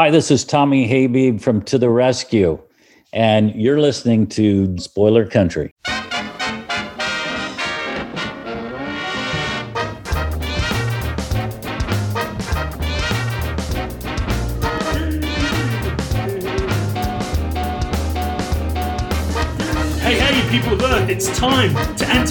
Hi, 0.00 0.10
this 0.10 0.30
is 0.30 0.44
Tommy 0.44 0.88
Habeeb 0.88 1.40
from 1.40 1.60
To 1.62 1.76
the 1.76 1.90
Rescue, 1.90 2.60
and 3.12 3.52
you're 3.56 3.80
listening 3.80 4.28
to 4.28 4.78
Spoiler 4.78 5.26
Country. 5.26 5.74
Hey, 19.98 20.14
hey, 20.14 20.48
people 20.48 20.78
it's 21.10 21.36
time 21.36 21.74
to 21.96 22.06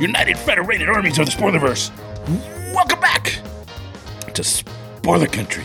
United 0.00 0.36
Federated 0.38 0.88
Armies 0.88 1.18
of 1.18 1.26
the 1.26 1.32
Spoilerverse. 1.32 1.90
Welcome 2.74 3.00
back 3.00 3.38
to 4.34 4.42
Spoiler 4.42 5.26
Country. 5.28 5.64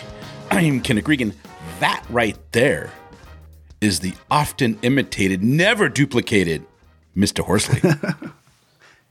I 0.51 0.61
am 0.61 0.81
Kenric 0.81 1.07
Regan. 1.07 1.33
That 1.79 2.03
right 2.09 2.37
there 2.51 2.91
is 3.81 4.01
the 4.01 4.13
often 4.29 4.77
imitated, 4.81 5.43
never 5.43 5.89
duplicated 5.89 6.65
Mr. 7.15 7.43
Horsley. 7.43 7.81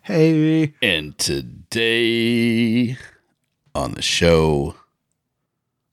Hey. 0.02 0.72
and 0.80 1.19
today 1.19 2.96
on 3.74 3.92
the 3.92 4.00
show, 4.00 4.74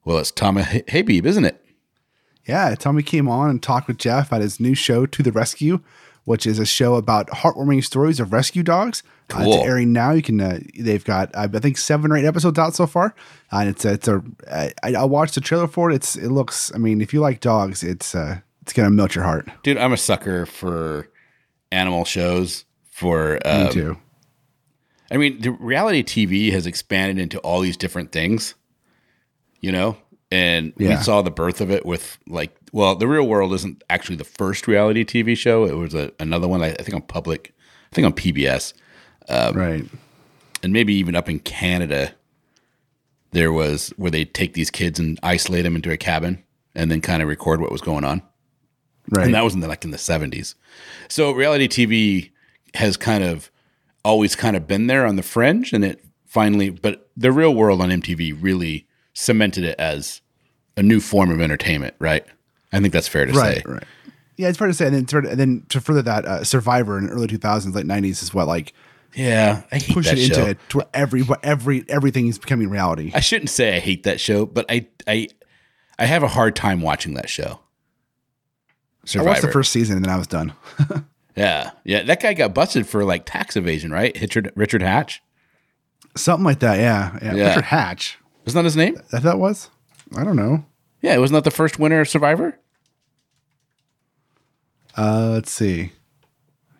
well, 0.05 0.19
it's 0.19 0.31
Tommy 0.31 0.61
Habeeb, 0.61 1.25
isn't 1.25 1.43
it? 1.43 1.61
Yeah, 2.47 2.75
Tommy 2.75 3.03
came 3.03 3.27
on 3.27 3.49
and 3.49 3.61
talked 3.61 3.89
with 3.89 3.97
Jeff 3.97 4.31
at 4.31 4.39
his 4.39 4.57
new 4.57 4.73
show, 4.73 5.05
To 5.05 5.21
the 5.21 5.33
Rescue, 5.33 5.81
which 6.25 6.45
is 6.45 6.59
a 6.59 6.65
show 6.65 6.95
about 6.95 7.27
heartwarming 7.29 7.83
stories 7.83 8.19
of 8.19 8.33
rescue 8.33 8.61
dogs. 8.63 9.01
Uh, 9.31 9.37
Cool. 9.39 9.53
it's 9.53 9.63
airing 9.65 9.91
now. 9.93 10.11
You 10.11 10.21
can. 10.21 10.39
Uh, 10.39 10.59
they've 10.77 11.03
got 11.03 11.33
uh, 11.33 11.47
I 11.51 11.59
think 11.59 11.77
seven 11.79 12.11
or 12.11 12.17
eight 12.17 12.25
episodes 12.25 12.59
out 12.59 12.75
so 12.75 12.85
far, 12.85 13.15
uh, 13.51 13.57
and 13.57 13.69
it's 13.69 13.83
a, 13.85 13.93
it's 13.93 14.07
a. 14.07 14.21
I, 14.51 14.73
I 14.83 15.05
watched 15.05 15.33
the 15.35 15.41
trailer 15.41 15.67
for 15.67 15.89
it. 15.89 15.95
It's 15.95 16.15
it 16.15 16.29
looks. 16.29 16.71
I 16.75 16.77
mean, 16.77 17.01
if 17.01 17.11
you 17.13 17.21
like 17.21 17.39
dogs, 17.39 17.81
it's 17.83 18.13
uh 18.13 18.41
it's 18.61 18.73
gonna 18.73 18.91
melt 18.91 19.15
your 19.15 19.23
heart. 19.23 19.47
Dude, 19.63 19.77
I'm 19.77 19.93
a 19.93 19.97
sucker 19.97 20.45
for 20.45 21.09
animal 21.71 22.05
shows. 22.05 22.65
For 22.91 23.39
Me 23.43 23.51
um, 23.51 23.71
too. 23.71 23.97
I 25.11 25.17
mean, 25.17 25.41
the 25.41 25.51
reality 25.51 26.01
TV 26.01 26.51
has 26.53 26.65
expanded 26.65 27.19
into 27.21 27.39
all 27.39 27.59
these 27.59 27.75
different 27.77 28.11
things, 28.13 28.55
you 29.59 29.71
know? 29.71 29.97
And 30.35 30.73
we 30.75 30.93
saw 30.97 31.21
the 31.21 31.31
birth 31.31 31.61
of 31.61 31.71
it 31.71 31.85
with 31.85 32.17
like, 32.27 32.53
well, 32.73 32.93
the 32.93 33.07
real 33.07 33.25
world 33.25 33.53
isn't 33.53 33.85
actually 33.89 34.17
the 34.17 34.25
first 34.25 34.67
reality 34.67 35.05
TV 35.05 35.37
show. 35.37 35.63
It 35.63 35.75
was 35.77 35.93
a, 35.93 36.11
another 36.19 36.45
one, 36.45 36.61
I, 36.61 36.71
I 36.71 36.83
think 36.83 36.93
on 36.93 37.03
public, 37.03 37.53
I 37.89 37.95
think 37.95 38.05
on 38.05 38.11
PBS, 38.11 38.73
um, 39.29 39.55
right. 39.55 39.85
and 40.61 40.73
maybe 40.73 40.93
even 40.95 41.15
up 41.15 41.29
in 41.29 41.39
Canada, 41.39 42.13
there 43.31 43.53
was 43.53 43.93
where 43.95 44.11
they 44.11 44.25
take 44.25 44.55
these 44.55 44.69
kids 44.69 44.99
and 44.99 45.17
isolate 45.23 45.63
them 45.63 45.77
into 45.77 45.89
a 45.89 45.95
cabin 45.95 46.43
and 46.75 46.91
then 46.91 46.99
kind 46.99 47.21
of 47.21 47.29
record 47.29 47.61
what 47.61 47.71
was 47.71 47.81
going 47.81 48.03
on. 48.03 48.21
Right. 49.09 49.27
And 49.27 49.35
that 49.35 49.43
was 49.45 49.53
in 49.53 49.61
the, 49.61 49.69
like 49.69 49.85
in 49.85 49.91
the 49.91 49.97
70s. 49.97 50.55
So 51.07 51.31
reality 51.31 51.69
TV 51.69 52.31
has 52.73 52.97
kind 52.97 53.23
of 53.23 53.49
always 54.03 54.35
kind 54.35 54.57
of 54.57 54.67
been 54.67 54.87
there 54.87 55.05
on 55.05 55.15
the 55.15 55.23
fringe 55.23 55.71
and 55.71 55.85
it 55.85 56.03
finally 56.25 56.69
but 56.69 57.09
the 57.15 57.31
real 57.31 57.55
world 57.55 57.81
on 57.81 57.89
MTV 57.89 58.37
really 58.39 58.85
cemented 59.13 59.63
it 59.63 59.79
as 59.79 60.21
a 60.77 60.83
new 60.83 60.99
form 60.99 61.31
of 61.31 61.41
entertainment, 61.41 61.95
right? 61.99 62.25
I 62.71 62.79
think 62.79 62.93
that's 62.93 63.07
fair 63.07 63.25
to 63.25 63.33
right. 63.33 63.57
say. 63.57 63.63
Right. 63.65 63.83
Yeah, 64.37 64.49
it's 64.49 64.57
fair 64.57 64.67
to 64.67 64.73
say. 64.73 64.87
And 64.87 64.95
then, 64.95 65.07
sort 65.07 65.25
and 65.25 65.39
then 65.39 65.65
to 65.69 65.79
further 65.79 66.01
that, 66.01 66.25
uh, 66.25 66.43
Survivor 66.43 66.97
in 66.97 67.05
the 67.07 67.11
early 67.11 67.27
2000s, 67.27 67.73
late 67.73 67.85
90s 67.85 68.21
is 68.21 68.33
what 68.33 68.47
like 68.47 68.73
Yeah, 69.13 69.63
I 69.71 69.77
hate 69.77 69.93
push 69.93 70.05
that 70.07 70.17
it 70.17 70.27
show. 70.27 70.39
into 70.39 70.49
it 70.51 70.57
to 70.69 70.77
where 70.77 70.87
every 70.93 71.23
every 71.41 71.85
everything 71.87 72.27
is 72.27 72.37
becoming 72.37 72.69
reality. 72.69 73.11
I 73.15 73.21
shouldn't 73.21 73.49
say 73.49 73.77
I 73.77 73.79
hate 73.79 74.03
that 74.03 74.19
show, 74.19 74.45
but 74.45 74.65
I 74.69 74.87
I 75.07 75.29
I 75.97 76.05
have 76.05 76.23
a 76.23 76.27
hard 76.27 76.55
time 76.55 76.81
watching 76.81 77.13
that 77.13 77.29
show. 77.29 77.59
I 79.17 79.21
watched 79.21 79.43
the 79.43 79.51
first 79.51 79.71
season 79.71 79.97
and 79.97 80.05
then 80.05 80.11
I 80.11 80.17
was 80.17 80.27
done. 80.27 80.53
yeah, 81.35 81.71
yeah. 81.83 82.03
That 82.03 82.21
guy 82.21 82.33
got 82.33 82.53
busted 82.53 82.87
for 82.87 83.05
like 83.05 83.25
tax 83.25 83.55
evasion, 83.55 83.91
right? 83.91 84.17
Richard 84.19 84.51
Richard 84.55 84.81
Hatch. 84.81 85.21
Something 86.17 86.45
like 86.45 86.59
that. 86.59 86.79
Yeah. 86.79 87.17
Yeah. 87.21 87.35
Yeah. 87.35 87.47
Richard 87.49 87.65
Hatch. 87.65 88.17
Isn't 88.45 88.57
that 88.57 88.65
his 88.65 88.75
name? 88.75 88.97
That 89.11 89.23
that 89.23 89.39
was. 89.39 89.69
I 90.15 90.23
don't 90.23 90.35
know. 90.35 90.65
Yeah, 91.01 91.15
it 91.15 91.19
wasn't 91.19 91.35
that 91.35 91.49
the 91.49 91.55
first 91.55 91.79
winner 91.79 92.01
of 92.01 92.09
Survivor? 92.09 92.57
Uh, 94.97 95.31
let's 95.33 95.51
see. 95.51 95.91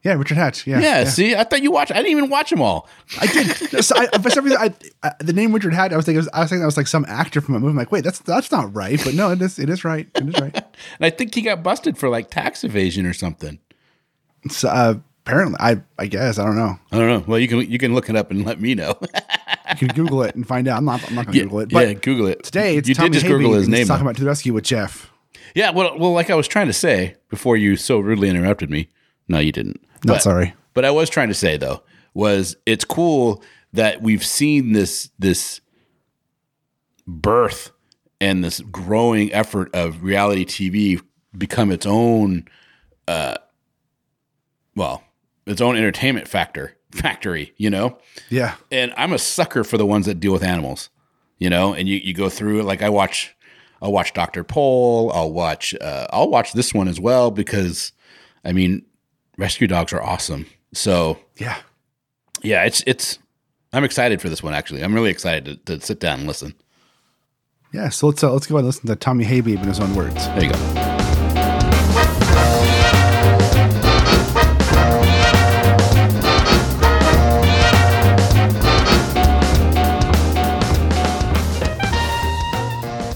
Yeah, 0.05 0.13
Richard 0.13 0.37
Hatch. 0.37 0.67
Yeah. 0.67 0.79
Yeah, 0.79 1.03
see, 1.05 1.35
I 1.35 1.43
thought 1.43 1.63
you 1.63 1.71
watched. 1.71 1.91
I 1.91 1.95
didn't 1.95 2.11
even 2.11 2.29
watch 2.29 2.51
them 2.51 2.61
all. 2.61 2.87
I 3.19 3.25
did. 3.25 3.47
so 3.83 3.95
I, 3.97 4.05
for 4.19 4.29
some 4.29 4.45
reason, 4.45 4.59
I, 4.61 4.71
I, 5.01 5.13
the 5.19 5.33
name 5.33 5.51
Richard 5.51 5.73
Hatch. 5.73 5.91
I 5.91 5.95
was 5.95 6.05
thinking. 6.05 6.27
I 6.31 6.41
was 6.41 6.49
thinking 6.49 6.59
that 6.59 6.67
was 6.67 6.77
like 6.77 6.85
some 6.85 7.05
actor 7.07 7.41
from 7.41 7.55
a 7.55 7.59
movie. 7.59 7.71
I'm 7.71 7.75
like, 7.75 7.91
wait, 7.91 8.03
that's 8.03 8.19
that's 8.19 8.51
not 8.51 8.73
right. 8.75 9.01
But 9.03 9.15
no, 9.15 9.31
it 9.31 9.41
is. 9.41 9.57
It 9.57 9.67
is 9.67 9.83
right. 9.83 10.07
It 10.15 10.29
is 10.29 10.39
right. 10.39 10.53
And 10.99 11.05
I 11.05 11.09
think 11.09 11.33
he 11.33 11.41
got 11.41 11.63
busted 11.63 11.97
for 11.97 12.09
like 12.09 12.29
tax 12.29 12.63
evasion 12.63 13.07
or 13.07 13.13
something. 13.13 13.59
So, 14.49 14.69
uh, 14.69 14.95
apparently, 15.25 15.57
I 15.59 15.81
I 15.97 16.07
guess 16.07 16.37
I 16.39 16.45
don't 16.45 16.55
know. 16.55 16.77
I 16.91 16.97
don't 16.97 17.07
know. 17.07 17.23
Well, 17.27 17.39
you 17.39 17.47
can 17.47 17.59
you 17.69 17.77
can 17.77 17.93
look 17.93 18.09
it 18.09 18.15
up 18.15 18.31
and 18.31 18.45
let 18.45 18.59
me 18.61 18.75
know. 18.75 18.97
You 19.01 19.75
can 19.75 19.87
Google 19.89 20.23
it 20.23 20.35
and 20.35 20.47
find 20.47 20.67
out. 20.67 20.77
I'm 20.77 20.85
not. 20.85 21.05
I'm 21.07 21.15
not 21.15 21.25
going 21.25 21.33
to 21.33 21.37
yeah, 21.39 21.43
Google 21.45 21.59
it. 21.61 21.69
But 21.69 21.87
yeah, 21.87 21.93
Google 21.95 22.27
it. 22.27 22.43
today 22.43 22.77
it's 22.77 22.87
you 22.87 22.95
Tommy 22.95 23.09
did 23.09 23.13
just 23.15 23.25
Google 23.25 23.53
his 23.53 23.67
name. 23.67 23.87
Talking 23.87 24.05
about 24.05 24.15
to 24.15 24.21
the 24.21 24.27
rescue 24.27 24.53
with 24.53 24.63
Jeff. 24.63 25.11
yeah, 25.55 25.71
well, 25.71 25.97
well, 25.97 26.13
like 26.13 26.29
I 26.29 26.35
was 26.35 26.47
trying 26.47 26.67
to 26.67 26.73
say 26.73 27.15
before 27.29 27.57
you 27.57 27.75
so 27.75 27.99
rudely 27.99 28.29
interrupted 28.29 28.69
me. 28.69 28.89
No, 29.27 29.39
you 29.39 29.51
didn't. 29.51 29.81
Not 30.03 30.15
But- 30.15 30.21
sorry. 30.21 30.53
But 30.73 30.85
I 30.85 30.91
was 30.91 31.09
trying 31.09 31.29
to 31.29 31.33
say 31.33 31.57
though 31.57 31.81
was 32.13 32.55
it's 32.65 32.85
cool 32.85 33.43
that 33.73 34.01
we've 34.01 34.23
seen 34.25 34.71
this 34.73 35.09
this 35.19 35.59
birth 37.07 37.71
and 38.21 38.43
this 38.43 38.59
growing 38.61 39.31
effort 39.33 39.73
of 39.73 40.03
reality 40.03 40.45
TV 40.45 41.01
become 41.37 41.71
its 41.71 41.85
own 41.85 42.45
uh 43.07 43.35
well, 44.75 45.03
its 45.45 45.61
own 45.61 45.75
entertainment 45.77 46.27
factor 46.27 46.75
factory, 46.91 47.53
you 47.57 47.69
know? 47.69 47.97
Yeah. 48.29 48.55
and 48.71 48.93
I'm 48.97 49.13
a 49.13 49.19
sucker 49.19 49.63
for 49.63 49.77
the 49.77 49.85
ones 49.85 50.05
that 50.05 50.19
deal 50.19 50.31
with 50.31 50.43
animals, 50.43 50.89
you 51.39 51.49
know. 51.49 51.73
And 51.73 51.87
you, 51.89 51.97
you 51.97 52.13
go 52.13 52.29
through 52.29 52.59
it 52.61 52.63
like 52.63 52.81
I 52.81 52.89
watch, 52.89 53.35
I'll 53.81 53.91
watch 53.91 54.13
Doctor 54.13 54.43
Pol, 54.43 55.11
I'll 55.13 55.31
watch, 55.31 55.73
uh, 55.81 56.07
I'll 56.11 56.29
watch 56.29 56.53
this 56.53 56.73
one 56.73 56.87
as 56.87 56.99
well 56.99 57.31
because, 57.31 57.91
I 58.43 58.53
mean, 58.53 58.85
rescue 59.37 59.67
dogs 59.67 59.91
are 59.93 60.01
awesome. 60.01 60.45
So 60.73 61.19
Yeah. 61.37 61.57
yeah, 62.41 62.63
it's 62.63 62.83
it's. 62.87 63.19
I'm 63.73 63.83
excited 63.83 64.21
for 64.21 64.29
this 64.29 64.41
one. 64.41 64.53
Actually, 64.53 64.83
I'm 64.83 64.93
really 64.93 65.09
excited 65.09 65.65
to, 65.65 65.77
to 65.77 65.85
sit 65.85 65.99
down 65.99 66.19
and 66.19 66.27
listen. 66.27 66.53
Yeah. 67.73 67.89
So 67.89 68.07
let's 68.07 68.23
uh, 68.23 68.31
let's 68.31 68.47
go 68.47 68.55
and 68.57 68.65
listen 68.65 68.87
to 68.87 68.95
Tommy 68.95 69.25
Habeeb 69.25 69.61
in 69.61 69.67
his 69.67 69.81
own 69.81 69.93
words. 69.95 70.25
There 70.27 70.45
you 70.45 70.51
go. 70.53 70.74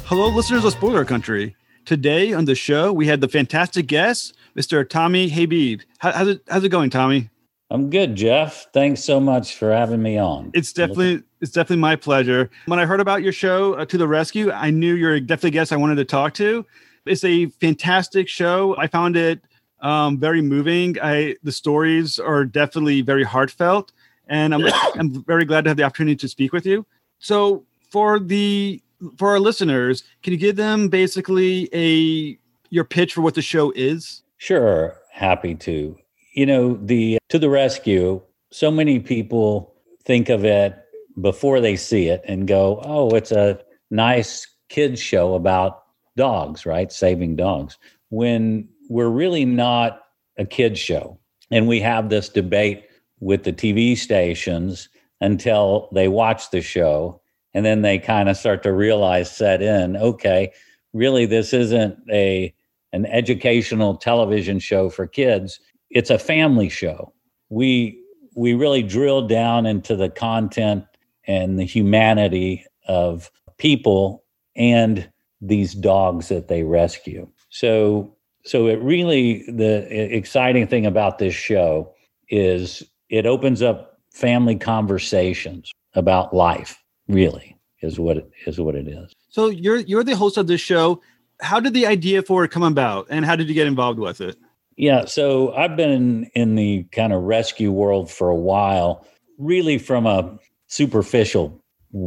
Hello, 0.09 0.27
listeners 0.27 0.65
of 0.65 0.71
Spoiler 0.71 1.05
Country. 1.05 1.55
Today 1.85 2.33
on 2.33 2.45
the 2.45 2.55
show, 2.55 2.91
we 2.91 3.05
had 3.05 3.21
the 3.21 3.27
fantastic 3.27 3.85
guest, 3.85 4.35
Mr. 4.57 4.89
Tommy 4.89 5.29
Habeeb. 5.29 5.83
How, 5.99 6.11
how's, 6.11 6.27
it, 6.29 6.41
how's 6.47 6.63
it 6.63 6.69
going, 6.69 6.89
Tommy? 6.89 7.29
I'm 7.69 7.91
good, 7.91 8.15
Jeff. 8.15 8.65
Thanks 8.73 9.03
so 9.03 9.19
much 9.19 9.53
for 9.53 9.71
having 9.71 10.01
me 10.01 10.17
on. 10.17 10.49
It's 10.55 10.73
definitely 10.73 11.21
it's 11.41 11.51
definitely 11.51 11.81
my 11.81 11.95
pleasure. 11.95 12.49
When 12.65 12.79
I 12.79 12.87
heard 12.87 13.01
about 13.01 13.21
your 13.21 13.31
show, 13.31 13.75
uh, 13.75 13.85
To 13.85 13.99
the 13.99 14.07
Rescue, 14.07 14.51
I 14.51 14.71
knew 14.71 14.95
you're 14.95 15.19
definitely 15.19 15.49
a 15.49 15.51
guest 15.51 15.71
I 15.71 15.75
wanted 15.75 15.97
to 15.97 16.05
talk 16.05 16.33
to. 16.33 16.65
It's 17.05 17.23
a 17.23 17.45
fantastic 17.61 18.27
show. 18.27 18.75
I 18.79 18.87
found 18.87 19.15
it 19.15 19.39
um, 19.81 20.17
very 20.17 20.41
moving. 20.41 20.97
I 21.03 21.35
the 21.43 21.51
stories 21.51 22.17
are 22.17 22.45
definitely 22.45 23.01
very 23.01 23.23
heartfelt, 23.23 23.91
and 24.27 24.55
I'm 24.55 24.65
I'm 24.95 25.23
very 25.25 25.45
glad 25.45 25.65
to 25.65 25.69
have 25.69 25.77
the 25.77 25.83
opportunity 25.83 26.15
to 26.15 26.27
speak 26.27 26.51
with 26.51 26.65
you. 26.65 26.83
So 27.19 27.63
for 27.91 28.19
the 28.19 28.81
for 29.17 29.29
our 29.29 29.39
listeners, 29.39 30.03
can 30.23 30.33
you 30.33 30.39
give 30.39 30.55
them 30.55 30.89
basically 30.89 31.69
a 31.73 32.37
your 32.69 32.83
pitch 32.83 33.13
for 33.13 33.21
what 33.21 33.35
the 33.35 33.41
show 33.41 33.71
is? 33.75 34.23
Sure, 34.37 34.95
happy 35.11 35.55
to. 35.55 35.97
You 36.33 36.45
know, 36.45 36.79
the 36.83 37.17
to 37.29 37.39
the 37.39 37.49
rescue. 37.49 38.21
So 38.51 38.71
many 38.71 38.99
people 38.99 39.73
think 40.03 40.29
of 40.29 40.45
it 40.45 40.77
before 41.21 41.59
they 41.59 41.75
see 41.75 42.07
it 42.07 42.21
and 42.25 42.47
go, 42.47 42.81
"Oh, 42.83 43.09
it's 43.11 43.31
a 43.31 43.59
nice 43.91 44.47
kids 44.69 44.99
show 45.01 45.33
about 45.33 45.83
dogs, 46.15 46.65
right? 46.65 46.91
Saving 46.91 47.35
dogs." 47.35 47.77
When 48.09 48.67
we're 48.89 49.09
really 49.09 49.45
not 49.45 50.01
a 50.39 50.45
kids 50.45 50.79
show. 50.79 51.19
And 51.51 51.67
we 51.67 51.79
have 51.81 52.09
this 52.09 52.29
debate 52.29 52.85
with 53.19 53.43
the 53.43 53.53
TV 53.53 53.95
stations 53.95 54.89
until 55.21 55.89
they 55.91 56.07
watch 56.07 56.49
the 56.49 56.61
show 56.61 57.21
and 57.53 57.65
then 57.65 57.81
they 57.81 57.97
kind 57.97 58.29
of 58.29 58.37
start 58.37 58.63
to 58.63 58.71
realize 58.71 59.35
set 59.35 59.61
in, 59.61 59.97
okay, 59.97 60.51
really 60.93 61.25
this 61.25 61.53
isn't 61.53 61.97
a 62.11 62.53
an 62.91 63.05
educational 63.05 63.95
television 63.95 64.59
show 64.59 64.89
for 64.89 65.05
kids. 65.05 65.59
It's 65.91 66.09
a 66.09 66.19
family 66.19 66.69
show. 66.69 67.13
We 67.49 68.01
we 68.35 68.53
really 68.53 68.83
drill 68.83 69.27
down 69.27 69.65
into 69.65 69.95
the 69.95 70.09
content 70.09 70.85
and 71.27 71.59
the 71.59 71.65
humanity 71.65 72.65
of 72.87 73.29
people 73.57 74.23
and 74.55 75.09
these 75.41 75.73
dogs 75.73 76.29
that 76.29 76.47
they 76.47 76.63
rescue. 76.63 77.27
So 77.49 78.15
so 78.45 78.67
it 78.67 78.81
really 78.81 79.43
the 79.47 80.15
exciting 80.15 80.67
thing 80.67 80.85
about 80.85 81.19
this 81.19 81.35
show 81.35 81.93
is 82.29 82.83
it 83.09 83.25
opens 83.25 83.61
up 83.61 83.99
family 84.11 84.55
conversations 84.55 85.71
about 85.93 86.33
life 86.33 86.83
really 87.09 87.57
is 87.81 87.99
what 87.99 88.17
it 88.17 88.31
is 88.45 88.59
what 88.59 88.75
it 88.75 88.87
is 88.87 89.13
so 89.29 89.47
you're 89.49 89.79
you're 89.79 90.03
the 90.03 90.15
host 90.15 90.37
of 90.37 90.47
this 90.47 90.61
show 90.61 91.01
how 91.41 91.59
did 91.59 91.73
the 91.73 91.85
idea 91.85 92.21
for 92.21 92.43
it 92.43 92.49
come 92.49 92.63
about 92.63 93.07
and 93.09 93.25
how 93.25 93.35
did 93.35 93.47
you 93.47 93.53
get 93.53 93.67
involved 93.67 93.99
with 93.99 94.21
it 94.21 94.37
yeah 94.77 95.03
so 95.05 95.53
i've 95.55 95.75
been 95.75 95.91
in, 95.91 96.23
in 96.35 96.55
the 96.55 96.83
kind 96.91 97.11
of 97.11 97.21
rescue 97.23 97.71
world 97.71 98.09
for 98.09 98.29
a 98.29 98.35
while 98.35 99.05
really 99.37 99.77
from 99.77 100.05
a 100.05 100.37
superficial 100.67 101.61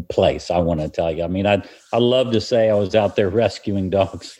place 0.08 0.50
i 0.50 0.58
want 0.58 0.80
to 0.80 0.88
tell 0.88 1.10
you 1.10 1.24
i 1.24 1.26
mean 1.26 1.46
i 1.46 1.62
i 1.92 1.98
love 1.98 2.32
to 2.32 2.40
say 2.40 2.70
i 2.70 2.74
was 2.74 2.94
out 2.94 3.16
there 3.16 3.28
rescuing 3.28 3.90
dogs 3.90 4.38